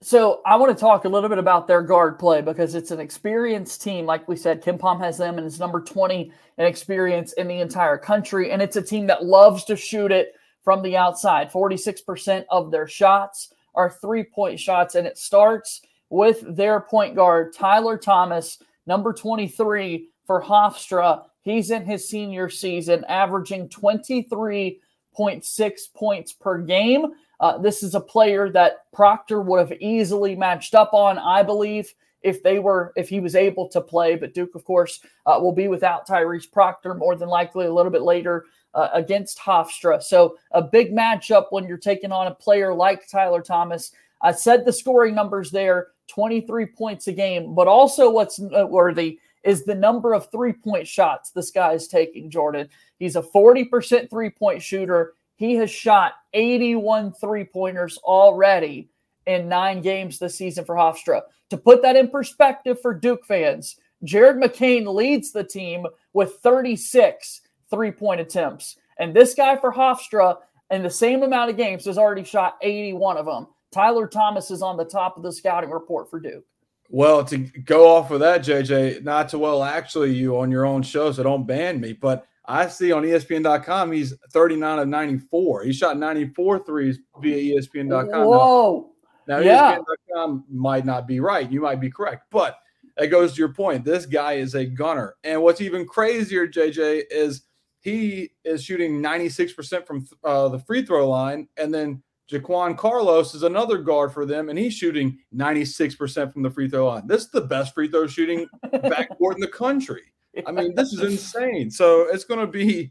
So 0.03 0.43
I 0.45 0.57
want 0.57 0.77
to 0.77 0.79
talk 0.79 1.07
a 1.07 1.09
little 1.09 1.31
bit 1.31 1.39
about 1.39 1.67
their 1.67 1.81
guard 1.81 2.19
play 2.19 2.43
because 2.43 2.75
it's 2.75 2.91
an 2.91 3.01
experienced 3.01 3.81
team. 3.81 4.05
Like 4.05 4.29
we 4.29 4.37
said, 4.37 4.63
KenPom 4.63 5.01
has 5.01 5.17
them 5.17 5.39
and 5.39 5.47
it's 5.47 5.59
number 5.59 5.81
20 5.81 6.31
in 6.59 6.67
experience 6.67 7.33
in 7.35 7.49
the 7.49 7.61
entire 7.61 7.97
country. 7.97 8.51
And 8.51 8.61
it's 8.61 8.77
a 8.77 8.83
team 8.83 9.07
that 9.07 9.25
loves 9.25 9.65
to 9.65 9.77
shoot 9.77 10.13
it 10.13 10.33
from 10.63 10.83
the 10.83 10.95
outside. 10.95 11.51
46% 11.51 12.45
of 12.51 12.71
their 12.71 12.87
shots 12.87 13.54
are 13.75 13.91
three 13.91 14.25
point 14.25 14.61
shots, 14.61 14.95
and 14.95 15.07
it 15.07 15.19
starts 15.19 15.83
with 16.11 16.45
their 16.57 16.81
point 16.81 17.15
guard, 17.15 17.53
Tyler 17.53 17.99
Thomas, 17.99 18.59
number 18.87 19.13
23 19.13 20.09
for 20.27 20.43
Hofstra. 20.43 21.25
He's 21.43 21.71
in 21.71 21.85
his 21.85 22.09
senior 22.09 22.49
season, 22.49 23.05
averaging 23.09 23.69
23.6 23.69 25.81
points 25.95 26.33
per 26.33 26.59
game. 26.59 27.07
Uh, 27.41 27.59
this 27.59 27.83
is 27.83 27.95
a 27.95 28.01
player 28.01 28.49
that 28.51 28.91
Proctor 28.93 29.43
would 29.43 29.59
have 29.59 29.73
easily 29.81 30.37
matched 30.37 30.75
up 30.75 30.95
on, 30.95 31.19
I 31.19 31.43
believe, 31.43 31.93
if 32.23 32.43
they 32.43 32.59
were 32.59 32.93
if 32.97 33.09
he 33.09 33.21
was 33.21 33.35
able 33.35 33.69
to 33.69 33.81
play. 33.81 34.17
But 34.17 34.35
Duke, 34.35 34.55
of 34.55 34.65
course, 34.65 35.01
uh, 35.27 35.39
will 35.41 35.53
be 35.53 35.69
without 35.69 36.09
Tyrese 36.09 36.51
Proctor 36.51 36.95
more 36.95 37.17
than 37.17 37.29
likely 37.29 37.67
a 37.67 37.73
little 37.73 37.93
bit 37.93 38.03
later 38.03 38.47
uh, 38.75 38.89
against 38.93 39.39
Hofstra. 39.39 40.03
So 40.03 40.37
a 40.51 40.63
big 40.63 40.93
matchup 40.93 41.47
when 41.51 41.67
you're 41.67 41.77
taking 41.77 42.13
on 42.13 42.27
a 42.27 42.35
player 42.35 42.75
like 42.75 43.09
Tyler 43.09 43.43
Thomas. 43.43 43.93
I 44.21 44.33
said 44.33 44.65
the 44.65 44.73
scoring 44.73 45.15
numbers 45.15 45.51
there 45.51 45.89
23 46.09 46.67
points 46.67 47.07
a 47.09 47.13
game, 47.13 47.55
but 47.55 47.69
also 47.69 48.11
what's 48.11 48.39
noteworthy 48.39 49.21
is 49.43 49.65
the 49.65 49.75
number 49.75 50.15
of 50.15 50.31
three 50.31 50.53
point 50.53 50.89
shots 50.89 51.31
this 51.31 51.51
guy 51.51 51.73
is 51.73 51.89
taking, 51.89 52.31
Jordan. 52.31 52.69
He's 52.99 53.17
a 53.17 53.23
40% 53.23 54.11
three 54.11 54.31
point 54.31 54.63
shooter. 54.63 55.15
he 55.37 55.55
has 55.57 55.71
shot 55.71 56.15
81 56.33 57.13
three 57.13 57.45
pointers 57.45 57.99
already 57.99 58.89
in 59.27 59.49
nine 59.49 59.81
games 59.81 60.19
this 60.19 60.37
season 60.37 60.65
for 60.65 60.75
Hofstra. 60.75 61.23
To 61.51 61.57
put 61.57 61.83
that 61.83 61.97
in 61.97 62.09
perspective 62.09 62.81
for 62.81 62.95
Duke 62.95 63.25
fans, 63.27 63.77
Jared 64.03 64.37
McCain 64.37 64.93
leads 64.93 65.33
the 65.33 65.45
team 65.45 65.87
with 66.13 66.37
36 66.43 67.43
three 67.75 67.91
point 67.91 68.21
attempts. 68.21 68.77
And 68.99 69.15
this 69.15 69.35
guy 69.35 69.57
for 69.57 69.73
Hofstra, 69.73 70.39
in 70.71 70.83
the 70.83 70.91
same 70.91 71.23
amount 71.23 71.51
of 71.51 71.57
games, 71.57 71.85
has 71.87 71.99
already 71.99 72.25
shot 72.25 72.57
81 72.63 73.17
of 73.17 73.27
them. 73.27 73.49
Tyler 73.73 74.07
Thomas 74.07 74.51
is 74.51 74.63
on 74.63 74.77
the 74.77 74.85
top 74.85 75.17
of 75.17 75.23
the 75.23 75.33
scouting 75.33 75.71
report 75.71 76.09
for 76.09 76.21
Duke. 76.21 76.45
Well, 76.91 77.25
to 77.25 77.39
go 77.39 77.89
off 77.89 78.11
of 78.11 78.21
that, 78.21 78.43
JJ, 78.43 79.03
not 79.03 79.29
to 79.31 79.39
well, 79.39 79.65
actually, 79.65 80.13
you 80.13 80.39
on 80.39 80.51
your 80.51 80.65
own 80.65 80.83
show, 80.83 81.11
so 81.11 81.23
don't 81.23 81.47
ban 81.47 81.81
me. 81.81 81.93
But 81.93 82.27
I 82.45 82.69
see 82.69 82.93
on 82.93 83.03
ESPN.com 83.03 83.91
he's 83.91 84.15
39 84.31 84.79
of 84.81 84.89
94. 84.89 85.65
He 85.65 85.73
shot 85.73 85.99
94 85.99 86.65
threes 86.65 87.01
via 87.21 87.59
ESPN.com. 87.59 88.27
Whoa. 88.27 88.93
Now, 89.27 89.39
now 89.39 89.45
yeah. 89.45 89.79
ESPN.com 89.79 90.45
might 90.51 90.85
not 90.85 91.09
be 91.09 91.21
right. 91.21 91.51
You 91.51 91.63
might 91.63 91.81
be 91.81 91.91
correct. 91.91 92.27
But 92.31 92.59
that 92.97 93.09
goes 93.09 93.33
to 93.33 93.39
your 93.39 93.53
point. 93.53 93.85
This 93.85 94.07
guy 94.07 94.35
is 94.35 94.55
a 94.55 94.65
gunner. 94.65 95.15
And 95.25 95.43
what's 95.43 95.61
even 95.61 95.87
crazier, 95.87 96.47
JJ, 96.47 97.05
is 97.11 97.43
he 97.85 98.31
is 98.47 98.65
shooting 98.65 99.03
96% 99.03 99.87
from 99.87 100.09
uh, 100.25 100.49
the 100.49 100.59
free 100.59 100.87
throw 100.87 101.07
line. 101.07 101.47
And 101.59 101.73
then 101.73 102.03
Jaquan 102.33 102.79
Carlos 102.79 103.35
is 103.35 103.43
another 103.43 103.77
guard 103.77 104.11
for 104.11 104.25
them, 104.25 104.49
and 104.49 104.59
he's 104.59 104.73
shooting 104.73 105.19
96% 105.37 106.33
from 106.33 106.43
the 106.43 106.51
free 106.51 106.67
throw 106.67 106.87
line. 106.87 107.07
This 107.07 107.25
is 107.25 107.31
the 107.31 107.43
best 107.43 107.75
free 107.75 107.89
throw 107.89 108.07
shooting 108.07 108.47
backcourt 108.73 109.35
in 109.35 109.41
the 109.41 109.51
country. 109.53 110.01
I 110.47 110.51
mean, 110.51 110.75
this 110.75 110.95
is 110.95 111.01
insane. 111.03 111.71
So 111.71 112.09
it's 112.11 112.25
going 112.25 112.41
to 112.41 112.47
be, 112.47 112.91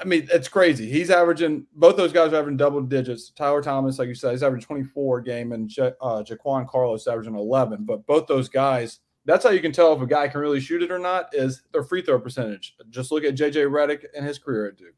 I 0.00 0.04
mean, 0.04 0.28
it's 0.32 0.46
crazy. 0.46 0.88
He's 0.88 1.10
averaging, 1.10 1.66
both 1.74 1.96
those 1.96 2.12
guys 2.12 2.32
are 2.32 2.36
averaging 2.36 2.58
double 2.58 2.82
digits. 2.82 3.30
Tyler 3.30 3.62
Thomas, 3.62 3.98
like 3.98 4.06
you 4.06 4.14
said, 4.14 4.30
he's 4.30 4.44
averaging 4.44 4.64
24 4.64 5.18
a 5.18 5.24
game, 5.24 5.50
and 5.50 5.76
ja- 5.76 5.90
uh, 6.00 6.22
Jaquan 6.22 6.68
Carlos 6.68 7.08
averaging 7.08 7.34
11. 7.34 7.84
But 7.84 8.06
both 8.06 8.28
those 8.28 8.48
guys, 8.48 9.00
that's 9.24 9.44
how 9.44 9.50
you 9.50 9.60
can 9.60 9.72
tell 9.72 9.92
if 9.92 10.00
a 10.00 10.06
guy 10.06 10.28
can 10.28 10.40
really 10.40 10.60
shoot 10.60 10.82
it 10.82 10.90
or 10.90 10.98
not, 10.98 11.28
is 11.32 11.62
their 11.72 11.84
free 11.84 12.02
throw 12.02 12.18
percentage. 12.18 12.76
Just 12.90 13.12
look 13.12 13.24
at 13.24 13.34
JJ 13.34 13.70
Redick 13.70 14.04
and 14.16 14.26
his 14.26 14.38
career 14.38 14.66
at 14.66 14.76
Duke. 14.76 14.94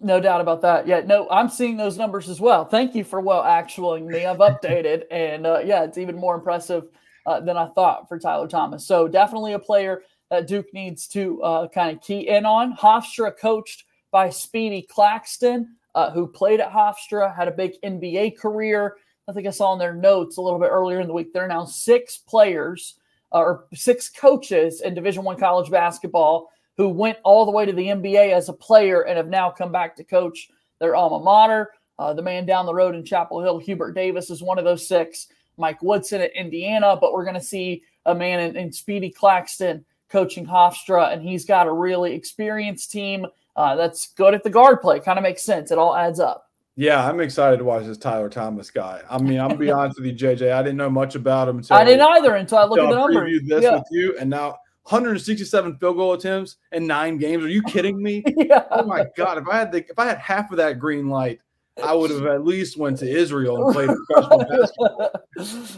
No 0.00 0.20
doubt 0.20 0.40
about 0.40 0.60
that. 0.62 0.86
Yeah, 0.86 1.00
no, 1.00 1.28
I'm 1.30 1.48
seeing 1.48 1.76
those 1.76 1.96
numbers 1.96 2.28
as 2.28 2.40
well. 2.40 2.64
Thank 2.64 2.94
you 2.94 3.04
for 3.04 3.20
well 3.20 3.42
actualing 3.42 4.06
me. 4.06 4.26
I've 4.26 4.38
updated, 4.38 5.04
and 5.10 5.46
uh, 5.46 5.60
yeah, 5.64 5.84
it's 5.84 5.98
even 5.98 6.16
more 6.16 6.34
impressive 6.34 6.88
uh, 7.24 7.40
than 7.40 7.56
I 7.56 7.66
thought 7.66 8.08
for 8.08 8.18
Tyler 8.18 8.48
Thomas. 8.48 8.84
So 8.84 9.06
definitely 9.06 9.52
a 9.52 9.58
player 9.58 10.02
that 10.30 10.48
Duke 10.48 10.66
needs 10.74 11.06
to 11.08 11.40
uh, 11.42 11.68
kind 11.68 11.96
of 11.96 12.02
key 12.02 12.28
in 12.28 12.44
on. 12.44 12.76
Hofstra 12.76 13.32
coached 13.38 13.84
by 14.10 14.28
Speedy 14.28 14.82
Claxton, 14.82 15.76
uh, 15.94 16.10
who 16.10 16.26
played 16.26 16.60
at 16.60 16.72
Hofstra, 16.72 17.34
had 17.34 17.48
a 17.48 17.52
big 17.52 17.80
NBA 17.82 18.36
career. 18.38 18.96
I 19.28 19.32
think 19.32 19.46
I 19.46 19.50
saw 19.50 19.72
in 19.72 19.78
their 19.78 19.94
notes 19.94 20.36
a 20.36 20.42
little 20.42 20.58
bit 20.58 20.70
earlier 20.70 21.00
in 21.00 21.06
the 21.06 21.14
week. 21.14 21.32
There 21.32 21.44
are 21.44 21.48
now 21.48 21.64
six 21.64 22.18
players 22.18 22.96
or 23.32 23.66
six 23.74 24.08
coaches 24.08 24.80
in 24.80 24.94
Division 24.94 25.24
One 25.24 25.38
college 25.38 25.70
basketball 25.70 26.50
who 26.76 26.88
went 26.88 27.18
all 27.24 27.44
the 27.44 27.50
way 27.50 27.66
to 27.66 27.72
the 27.72 27.86
NBA 27.86 28.32
as 28.32 28.48
a 28.48 28.54
player 28.54 29.02
and 29.02 29.16
have 29.16 29.28
now 29.28 29.50
come 29.50 29.72
back 29.72 29.96
to 29.96 30.04
coach 30.04 30.48
their 30.78 30.96
alma 30.96 31.22
mater. 31.22 31.70
Uh, 31.98 32.12
the 32.12 32.22
man 32.22 32.46
down 32.46 32.66
the 32.66 32.74
road 32.74 32.94
in 32.94 33.04
Chapel 33.04 33.42
Hill, 33.42 33.58
Hubert 33.58 33.92
Davis, 33.92 34.30
is 34.30 34.42
one 34.42 34.58
of 34.58 34.64
those 34.64 34.86
six. 34.86 35.28
Mike 35.58 35.82
Woodson 35.82 36.20
at 36.20 36.34
Indiana, 36.34 36.96
but 36.98 37.12
we're 37.12 37.24
going 37.24 37.34
to 37.34 37.40
see 37.40 37.82
a 38.06 38.14
man 38.14 38.40
in, 38.40 38.56
in, 38.56 38.72
Speedy 38.72 39.10
Claxton 39.10 39.84
coaching 40.08 40.46
Hofstra, 40.46 41.12
and 41.12 41.22
he's 41.22 41.44
got 41.44 41.66
a 41.66 41.72
really 41.72 42.14
experienced 42.14 42.90
team 42.90 43.26
uh, 43.54 43.76
that's 43.76 44.08
good 44.14 44.34
at 44.34 44.42
the 44.42 44.50
guard 44.50 44.80
play. 44.80 44.98
Kind 44.98 45.18
of 45.18 45.22
makes 45.22 45.42
sense. 45.42 45.70
It 45.70 45.78
all 45.78 45.94
adds 45.94 46.20
up. 46.20 46.50
Yeah, 46.76 47.06
I'm 47.06 47.20
excited 47.20 47.58
to 47.58 47.64
watch 47.64 47.84
this 47.84 47.98
Tyler 47.98 48.30
Thomas 48.30 48.70
guy. 48.70 49.02
I 49.10 49.18
mean, 49.18 49.38
I'm 49.38 49.48
gonna 49.48 49.58
be 49.58 49.70
honest 49.70 50.00
with 50.00 50.06
you, 50.06 50.14
JJ. 50.14 50.52
I 50.52 50.62
didn't 50.62 50.78
know 50.78 50.88
much 50.88 51.14
about 51.14 51.48
him 51.48 51.58
until 51.58 51.76
I 51.76 51.84
didn't 51.84 52.00
either 52.00 52.34
until 52.36 52.58
I 52.58 52.64
looked 52.64 52.82
at 52.82 52.88
the 52.88 52.94
numbers. 52.94 53.42
This 53.46 53.62
yeah. 53.62 53.74
with 53.76 53.88
you, 53.90 54.16
and 54.18 54.30
now 54.30 54.56
167 54.84 55.76
field 55.76 55.96
goal 55.96 56.14
attempts 56.14 56.56
in 56.72 56.86
nine 56.86 57.18
games. 57.18 57.44
Are 57.44 57.48
you 57.48 57.62
kidding 57.62 58.02
me? 58.02 58.24
yeah. 58.36 58.64
Oh 58.70 58.86
my 58.86 59.06
god! 59.16 59.38
If 59.38 59.48
I 59.48 59.58
had 59.58 59.72
the, 59.72 59.78
if 59.88 59.98
I 59.98 60.06
had 60.06 60.18
half 60.18 60.50
of 60.50 60.56
that 60.56 60.78
green 60.78 61.10
light, 61.10 61.40
I 61.82 61.94
would 61.94 62.10
have 62.10 62.26
at 62.26 62.44
least 62.44 62.76
went 62.76 62.98
to 62.98 63.08
Israel 63.08 63.64
and 63.64 63.74
played 63.74 63.88
professional 63.88 64.38
basketball. 64.50 65.10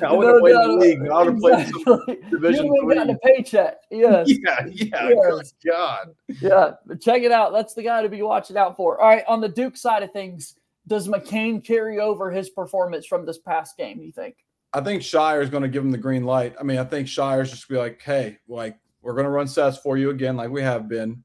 I 0.02 0.12
would 0.12 0.26
have 0.26 0.36
no, 0.36 0.40
played 0.40 0.54
no, 0.54 0.68
the 0.68 0.74
league. 0.74 1.08
I 1.08 1.22
would 1.22 1.26
have 1.26 1.36
exactly. 1.36 1.84
played 1.84 2.06
some 2.22 2.30
division. 2.30 2.66
You 2.66 2.84
would 2.84 2.96
have 2.96 3.06
gotten 3.06 3.16
a 3.16 3.18
paycheck. 3.18 3.76
Yes. 3.90 4.28
yeah. 4.28 4.66
Yeah. 4.70 5.10
Yes. 5.10 5.54
God. 5.64 6.08
Yeah. 6.40 6.72
But 6.86 7.00
check 7.00 7.22
it 7.22 7.32
out. 7.32 7.52
That's 7.52 7.74
the 7.74 7.82
guy 7.82 8.02
to 8.02 8.08
be 8.08 8.22
watching 8.22 8.56
out 8.56 8.76
for. 8.76 9.00
All 9.00 9.08
right. 9.08 9.24
On 9.28 9.40
the 9.40 9.48
Duke 9.48 9.76
side 9.76 10.02
of 10.02 10.12
things, 10.12 10.56
does 10.86 11.08
McCain 11.08 11.64
carry 11.64 11.98
over 11.98 12.30
his 12.30 12.50
performance 12.50 13.06
from 13.06 13.24
this 13.24 13.38
past 13.38 13.76
game? 13.76 14.00
You 14.00 14.12
think? 14.12 14.36
I 14.72 14.80
think 14.80 15.02
Scheyer 15.02 15.42
is 15.42 15.50
going 15.50 15.62
to 15.62 15.68
give 15.68 15.84
him 15.84 15.92
the 15.92 15.98
green 15.98 16.24
light. 16.24 16.54
I 16.58 16.64
mean, 16.64 16.78
I 16.78 16.84
think 16.84 17.06
Scheyer's 17.06 17.50
just 17.50 17.68
be 17.68 17.76
like, 17.76 18.02
hey, 18.02 18.38
like 18.48 18.76
we're 19.02 19.14
going 19.14 19.24
to 19.24 19.30
run 19.30 19.46
sets 19.46 19.78
for 19.78 19.96
you 19.96 20.10
again, 20.10 20.36
like 20.36 20.50
we 20.50 20.62
have 20.62 20.88
been. 20.88 21.22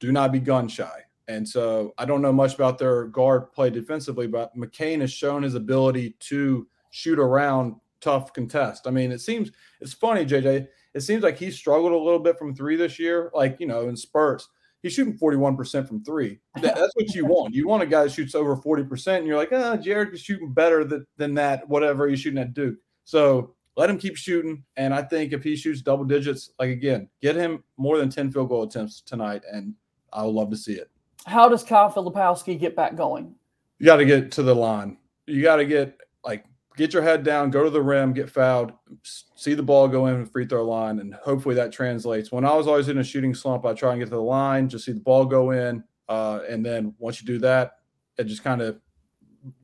Do 0.00 0.12
not 0.12 0.32
be 0.32 0.40
gun 0.40 0.68
shy. 0.68 1.02
And 1.28 1.46
so 1.48 1.92
I 1.98 2.04
don't 2.04 2.22
know 2.22 2.32
much 2.32 2.54
about 2.54 2.78
their 2.78 3.04
guard 3.04 3.52
play 3.52 3.70
defensively, 3.70 4.26
but 4.26 4.56
McCain 4.56 5.00
has 5.00 5.12
shown 5.12 5.42
his 5.42 5.54
ability 5.54 6.16
to 6.20 6.66
shoot 6.90 7.18
around 7.18 7.76
tough 8.00 8.32
contest. 8.32 8.86
I 8.86 8.90
mean, 8.90 9.10
it 9.10 9.20
seems 9.20 9.50
it's 9.80 9.92
funny, 9.92 10.24
JJ. 10.24 10.68
It 10.94 11.00
seems 11.00 11.22
like 11.22 11.36
he 11.36 11.50
struggled 11.50 11.92
a 11.92 11.98
little 11.98 12.18
bit 12.20 12.38
from 12.38 12.54
three 12.54 12.76
this 12.76 12.98
year, 12.98 13.30
like 13.34 13.58
you 13.58 13.66
know, 13.66 13.88
in 13.88 13.96
spurts. 13.96 14.48
He's 14.86 14.94
shooting 14.94 15.18
41% 15.18 15.88
from 15.88 16.04
three. 16.04 16.38
That's 16.62 16.94
what 16.94 17.12
you 17.12 17.26
want. 17.26 17.52
You 17.52 17.66
want 17.66 17.82
a 17.82 17.86
guy 17.86 18.04
that 18.04 18.12
shoots 18.12 18.36
over 18.36 18.56
40%, 18.56 19.18
and 19.18 19.26
you're 19.26 19.36
like, 19.36 19.48
ah, 19.50 19.72
oh, 19.72 19.76
Jared 19.76 20.14
is 20.14 20.20
shooting 20.20 20.52
better 20.52 20.84
than, 20.84 21.04
than 21.16 21.34
that, 21.34 21.68
whatever 21.68 22.06
he's 22.06 22.20
shooting 22.20 22.38
at 22.38 22.54
Duke. 22.54 22.76
So 23.02 23.56
let 23.76 23.90
him 23.90 23.98
keep 23.98 24.16
shooting. 24.16 24.62
And 24.76 24.94
I 24.94 25.02
think 25.02 25.32
if 25.32 25.42
he 25.42 25.56
shoots 25.56 25.82
double 25.82 26.04
digits, 26.04 26.52
like 26.60 26.70
again, 26.70 27.08
get 27.20 27.34
him 27.34 27.64
more 27.76 27.98
than 27.98 28.10
10 28.10 28.30
field 28.30 28.48
goal 28.48 28.62
attempts 28.62 29.00
tonight, 29.00 29.42
and 29.52 29.74
I 30.12 30.22
would 30.22 30.36
love 30.36 30.50
to 30.50 30.56
see 30.56 30.74
it. 30.74 30.88
How 31.24 31.48
does 31.48 31.64
Kyle 31.64 31.90
Filipowski 31.90 32.56
get 32.56 32.76
back 32.76 32.94
going? 32.94 33.34
You 33.80 33.86
got 33.86 33.96
to 33.96 34.04
get 34.04 34.30
to 34.30 34.44
the 34.44 34.54
line. 34.54 34.98
You 35.26 35.42
got 35.42 35.56
to 35.56 35.64
get 35.64 35.98
like 36.24 36.44
get 36.76 36.92
your 36.92 37.02
head 37.02 37.24
down, 37.24 37.50
go 37.50 37.64
to 37.64 37.70
the 37.70 37.82
rim, 37.82 38.12
get 38.12 38.30
fouled, 38.30 38.72
see 39.02 39.54
the 39.54 39.62
ball 39.62 39.88
go 39.88 40.06
in 40.06 40.24
the 40.24 40.30
free 40.30 40.46
throw 40.46 40.64
line, 40.64 40.98
and 40.98 41.14
hopefully 41.14 41.54
that 41.54 41.72
translates. 41.72 42.30
When 42.30 42.44
I 42.44 42.54
was 42.54 42.66
always 42.66 42.88
in 42.88 42.98
a 42.98 43.04
shooting 43.04 43.34
slump, 43.34 43.64
I 43.64 43.74
try 43.74 43.92
and 43.92 44.00
get 44.00 44.06
to 44.06 44.10
the 44.10 44.20
line, 44.20 44.68
just 44.68 44.84
see 44.84 44.92
the 44.92 45.00
ball 45.00 45.24
go 45.24 45.50
in, 45.50 45.82
uh, 46.08 46.40
and 46.48 46.64
then 46.64 46.94
once 46.98 47.20
you 47.20 47.26
do 47.26 47.38
that, 47.38 47.72
it 48.18 48.24
just 48.24 48.44
kind 48.44 48.62
of 48.62 48.78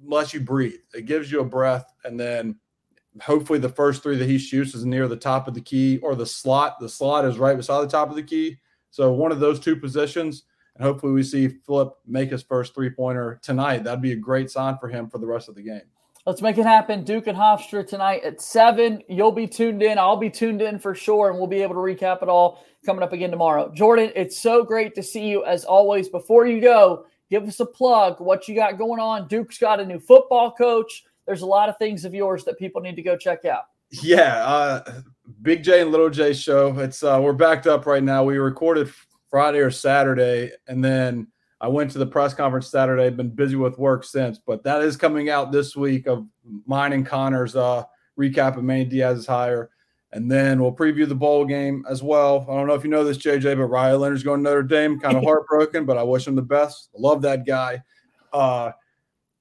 lets 0.05 0.35
you 0.35 0.41
breathe. 0.41 0.81
It 0.95 1.07
gives 1.07 1.31
you 1.31 1.41
a 1.41 1.45
breath, 1.45 1.93
and 2.05 2.19
then 2.19 2.57
hopefully 3.21 3.59
the 3.59 3.69
first 3.69 4.03
three 4.03 4.17
that 4.17 4.29
he 4.29 4.39
shoots 4.39 4.75
is 4.75 4.85
near 4.85 5.07
the 5.07 5.17
top 5.17 5.47
of 5.47 5.55
the 5.55 5.61
key 5.61 5.99
or 5.99 6.15
the 6.15 6.27
slot. 6.27 6.81
The 6.81 6.89
slot 6.89 7.25
is 7.25 7.39
right 7.39 7.57
beside 7.57 7.83
the 7.83 7.89
top 7.89 8.11
of 8.11 8.17
the 8.17 8.23
key. 8.23 8.59
So 8.91 9.13
one 9.13 9.33
of 9.33 9.41
those 9.41 9.61
two 9.61 9.77
positions, 9.77 10.45
and 10.77 10.85
hopefully 10.85 11.13
we 11.13 11.23
see 11.23 11.49
Flip 11.49 11.89
make 12.07 12.31
his 12.31 12.43
first 12.43 12.75
three 12.75 12.91
pointer 12.91 13.39
tonight. 13.43 13.85
That'd 13.85 14.03
be 14.03 14.13
a 14.13 14.17
great 14.17 14.51
sign 14.51 14.79
for 14.79 14.89
him 14.89 15.09
for 15.09 15.19
the 15.19 15.27
rest 15.27 15.49
of 15.49 15.55
the 15.55 15.63
game. 15.63 15.83
Let's 16.25 16.41
make 16.41 16.59
it 16.59 16.67
happen. 16.67 17.03
Duke 17.03 17.27
and 17.27 17.37
Hofstra 17.37 17.87
tonight 17.87 18.23
at 18.23 18.41
seven. 18.41 19.03
You'll 19.09 19.33
be 19.33 19.49
tuned 19.49 19.83
in. 19.83 19.99
I'll 19.99 20.17
be 20.17 20.31
tuned 20.31 20.63
in 20.63 20.79
for 20.79 20.95
sure, 20.95 21.31
and 21.31 21.39
we'll 21.39 21.49
be 21.49 21.63
able 21.63 21.75
to 21.75 21.81
recap 21.81 22.23
it 22.23 22.29
all 22.29 22.65
coming 22.87 23.03
up 23.03 23.13
again 23.13 23.31
tomorrow. 23.31 23.73
Jordan, 23.75 24.13
it's 24.15 24.39
so 24.39 24.63
great 24.63 24.95
to 24.95 25.03
see 25.03 25.29
you 25.29 25.45
as 25.45 25.65
always. 25.65 26.09
Before 26.09 26.47
you 26.47 26.61
go, 26.61 27.07
give 27.29 27.43
us 27.49 27.59
a 27.59 27.67
plug. 27.67 28.21
What 28.21 28.47
you 28.47 28.55
got 28.55 28.79
going 28.79 29.01
on? 29.01 29.27
Duke's 29.27 29.59
got 29.59 29.81
a 29.81 29.87
new 29.87 29.99
football 29.99 30.53
coach 30.53 31.05
there's 31.27 31.43
a 31.43 31.47
lot 31.47 31.69
of 31.69 31.79
things 31.79 32.05
of 32.05 32.15
yours 32.15 32.45
that 32.45 32.59
people 32.59 32.81
need 32.81 32.97
to 32.97 33.03
go 33.03 33.17
check 33.17 33.45
out. 33.45 33.65
Yeah, 33.91 34.45
uh, 34.45 35.01
Big 35.43 35.63
J 35.63 35.83
and 35.83 35.91
Little 35.91 36.11
J 36.11 36.33
show. 36.33 36.79
It's 36.79 37.03
uh, 37.03 37.21
we're 37.23 37.33
backed 37.33 37.67
up 37.67 37.87
right 37.87 38.03
now. 38.03 38.25
We 38.25 38.39
recorded 38.39 38.91
Friday 39.31 39.59
or 39.59 39.71
Saturday, 39.71 40.53
and 40.67 40.85
then 40.85 41.29
I 41.63 41.69
went 41.69 41.93
to 41.93 41.99
the 41.99 42.07
press 42.07 42.35
conference 42.35 42.67
Saturday. 42.67 43.09
Been 43.11 43.31
busy 43.31 43.55
with 43.55 43.79
work 43.79 44.03
since, 44.03 44.39
but 44.39 44.65
that 44.65 44.83
is 44.83 44.97
coming 44.97 45.31
out 45.31 45.53
this 45.53 45.77
week 45.77 46.09
of 46.09 46.27
mine 46.67 46.93
and 46.93 47.07
Connor's 47.07 47.55
uh, 47.55 47.85
recap 48.19 48.57
of 48.57 48.65
Manny 48.65 48.85
Diaz's 48.85 49.29
hire. 49.29 49.71
And 50.11 50.31
then 50.31 50.61
we'll 50.61 50.75
preview 50.75 51.09
the 51.09 51.15
bowl 51.15 51.45
game 51.45 51.87
as 51.89 52.03
well. 52.03 52.45
I 52.51 52.55
don't 52.55 52.67
know 52.67 52.75
if 52.75 52.83
you 52.83 52.91
know 52.91 53.05
this, 53.05 53.17
JJ, 53.17 53.57
but 53.57 53.67
Riley 53.67 53.97
Leonard's 53.97 54.25
going 54.25 54.41
to 54.41 54.51
Notre 54.51 54.65
Dame. 54.65 54.99
Kind 54.99 55.17
of 55.17 55.23
heartbroken, 55.25 55.87
but 55.87 55.97
I 55.97 56.03
wish 56.03 56.27
him 56.27 56.35
the 56.35 56.43
best. 56.43 56.91
love 56.99 57.23
that 57.23 57.47
guy. 57.47 57.81
Uh, 58.33 58.73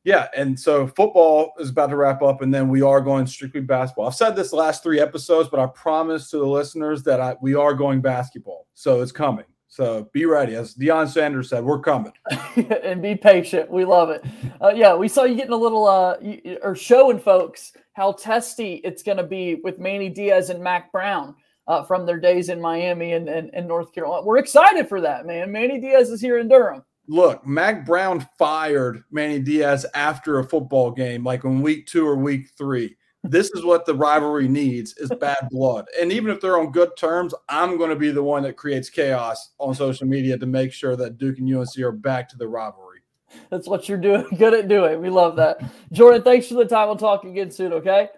yeah, 0.03 0.27
and 0.35 0.59
so 0.59 0.87
football 0.87 1.53
is 1.59 1.69
about 1.69 1.89
to 1.89 1.95
wrap 1.95 2.21
up, 2.21 2.41
and 2.41 2.53
then 2.53 2.69
we 2.69 2.81
are 2.81 3.01
going 3.01 3.27
strictly 3.27 3.61
basketball. 3.61 4.07
I've 4.07 4.15
said 4.15 4.35
this 4.35 4.53
last 4.53 4.81
three 4.81 4.99
episodes, 4.99 5.49
but 5.49 5.59
I 5.59 5.67
promise 5.67 6.29
to 6.31 6.37
the 6.37 6.47
listeners 6.47 7.03
that 7.03 7.19
I, 7.19 7.35
we 7.41 7.53
are 7.53 7.73
going 7.73 8.01
basketball, 8.01 8.67
so 8.73 9.01
it's 9.01 9.11
coming. 9.11 9.45
So 9.71 10.09
be 10.11 10.25
ready, 10.25 10.55
as 10.55 10.75
Deion 10.75 11.07
Sanders 11.07 11.47
said, 11.47 11.63
we're 11.63 11.79
coming. 11.79 12.11
and 12.83 13.01
be 13.01 13.15
patient. 13.15 13.71
We 13.71 13.85
love 13.85 14.09
it. 14.09 14.21
Uh, 14.61 14.73
yeah, 14.75 14.93
we 14.93 15.07
saw 15.07 15.23
you 15.23 15.35
getting 15.35 15.53
a 15.53 15.57
little, 15.57 15.87
uh, 15.87 16.17
or 16.61 16.75
showing 16.75 17.17
folks 17.17 17.71
how 17.93 18.11
testy 18.11 18.81
it's 18.83 19.01
going 19.01 19.17
to 19.17 19.23
be 19.23 19.55
with 19.63 19.79
Manny 19.79 20.09
Diaz 20.09 20.49
and 20.49 20.61
Mack 20.61 20.91
Brown. 20.91 21.35
Uh, 21.67 21.83
from 21.83 22.05
their 22.07 22.19
days 22.19 22.49
in 22.49 22.59
Miami 22.59 23.13
and, 23.13 23.29
and, 23.29 23.49
and 23.53 23.67
North 23.67 23.93
Carolina. 23.93 24.25
We're 24.25 24.39
excited 24.39 24.89
for 24.89 24.99
that, 24.99 25.25
man. 25.27 25.51
Manny 25.51 25.79
Diaz 25.79 26.09
is 26.09 26.19
here 26.19 26.39
in 26.39 26.49
Durham. 26.49 26.83
look, 27.07 27.45
Mack 27.45 27.85
Brown 27.85 28.27
fired 28.37 29.03
Manny 29.11 29.39
Diaz 29.39 29.85
after 29.93 30.39
a 30.39 30.43
football 30.43 30.91
game, 30.91 31.23
like 31.23 31.43
in 31.43 31.61
week 31.61 31.85
two 31.85 32.05
or 32.05 32.17
week 32.17 32.49
three. 32.57 32.97
This 33.23 33.51
is 33.51 33.63
what 33.63 33.85
the 33.85 33.95
rivalry 33.95 34.47
needs 34.47 34.97
is 34.97 35.09
bad 35.19 35.47
blood. 35.49 35.85
And 35.99 36.11
even 36.11 36.31
if 36.31 36.41
they're 36.41 36.59
on 36.59 36.71
good 36.71 36.95
terms, 36.97 37.33
I'm 37.49 37.77
going 37.77 37.89
to 37.91 37.95
be 37.95 38.11
the 38.11 38.23
one 38.23 38.43
that 38.43 38.57
creates 38.57 38.89
chaos 38.89 39.51
on 39.59 39.75
social 39.75 40.07
media 40.07 40.37
to 40.37 40.45
make 40.45 40.73
sure 40.73 40.95
that 40.95 41.17
Duke 41.17 41.37
and 41.37 41.53
UNC 41.53 41.77
are 41.79 41.91
back 41.91 42.27
to 42.29 42.37
the 42.37 42.47
rivalry. 42.47 43.01
That's 43.49 43.67
what 43.67 43.87
you're 43.87 43.97
doing. 43.97 44.25
Good 44.37 44.53
at 44.53 44.67
doing. 44.67 45.01
We 45.01 45.09
love 45.09 45.35
that. 45.37 45.61
Jordan, 45.91 46.21
thanks 46.21 46.47
for 46.47 46.55
the 46.55 46.65
time. 46.65 46.87
We'll 46.87 46.97
talk 46.97 47.23
again 47.23 47.51
soon, 47.51 47.73
okay? 47.73 48.09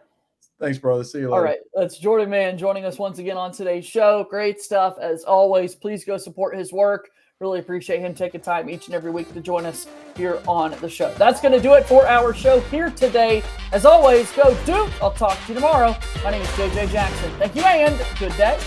Thanks, 0.60 0.78
brother. 0.78 1.04
See 1.04 1.20
you 1.20 1.26
later. 1.26 1.36
All 1.36 1.44
right. 1.44 1.60
That's 1.74 1.98
Jordan 1.98 2.30
Mann 2.30 2.58
joining 2.58 2.86
us 2.86 2.98
once 2.98 3.20
again 3.20 3.38
on 3.38 3.52
today's 3.52 3.86
show. 3.86 4.26
Great 4.30 4.62
stuff 4.62 4.96
as 5.00 5.24
always. 5.24 5.76
Please 5.76 6.06
go 6.06 6.18
support 6.18 6.56
his 6.56 6.72
work. 6.72 7.10
Really 7.40 7.60
appreciate 7.60 8.00
him 8.00 8.14
taking 8.14 8.42
time 8.42 8.70
each 8.70 8.86
and 8.86 8.96
every 8.96 9.12
week 9.12 9.34
to 9.34 9.42
join 9.42 9.66
us 9.66 9.88
here 10.16 10.42
on 10.48 10.72
the 10.82 10.88
show. 10.88 11.14
That's 11.18 11.42
going 11.42 11.52
to 11.54 11.60
do 11.60 11.74
it 11.74 11.86
for 11.86 12.08
our 12.08 12.34
show 12.34 12.60
here 12.62 12.92
today. 12.92 13.44
As 13.72 13.86
always, 13.86 14.32
go 14.34 14.56
Duke. 14.66 14.92
I'll 15.02 15.12
talk 15.12 15.38
to 15.46 15.48
you 15.50 15.56
tomorrow. 15.56 15.96
My 16.24 16.32
name 16.32 16.42
is 16.42 16.48
JJ 16.50 16.92
Jackson. 16.92 17.32
Thank 17.40 17.56
you 17.56 17.64
and 17.64 18.00
good 18.20 18.36
day. 18.38 18.58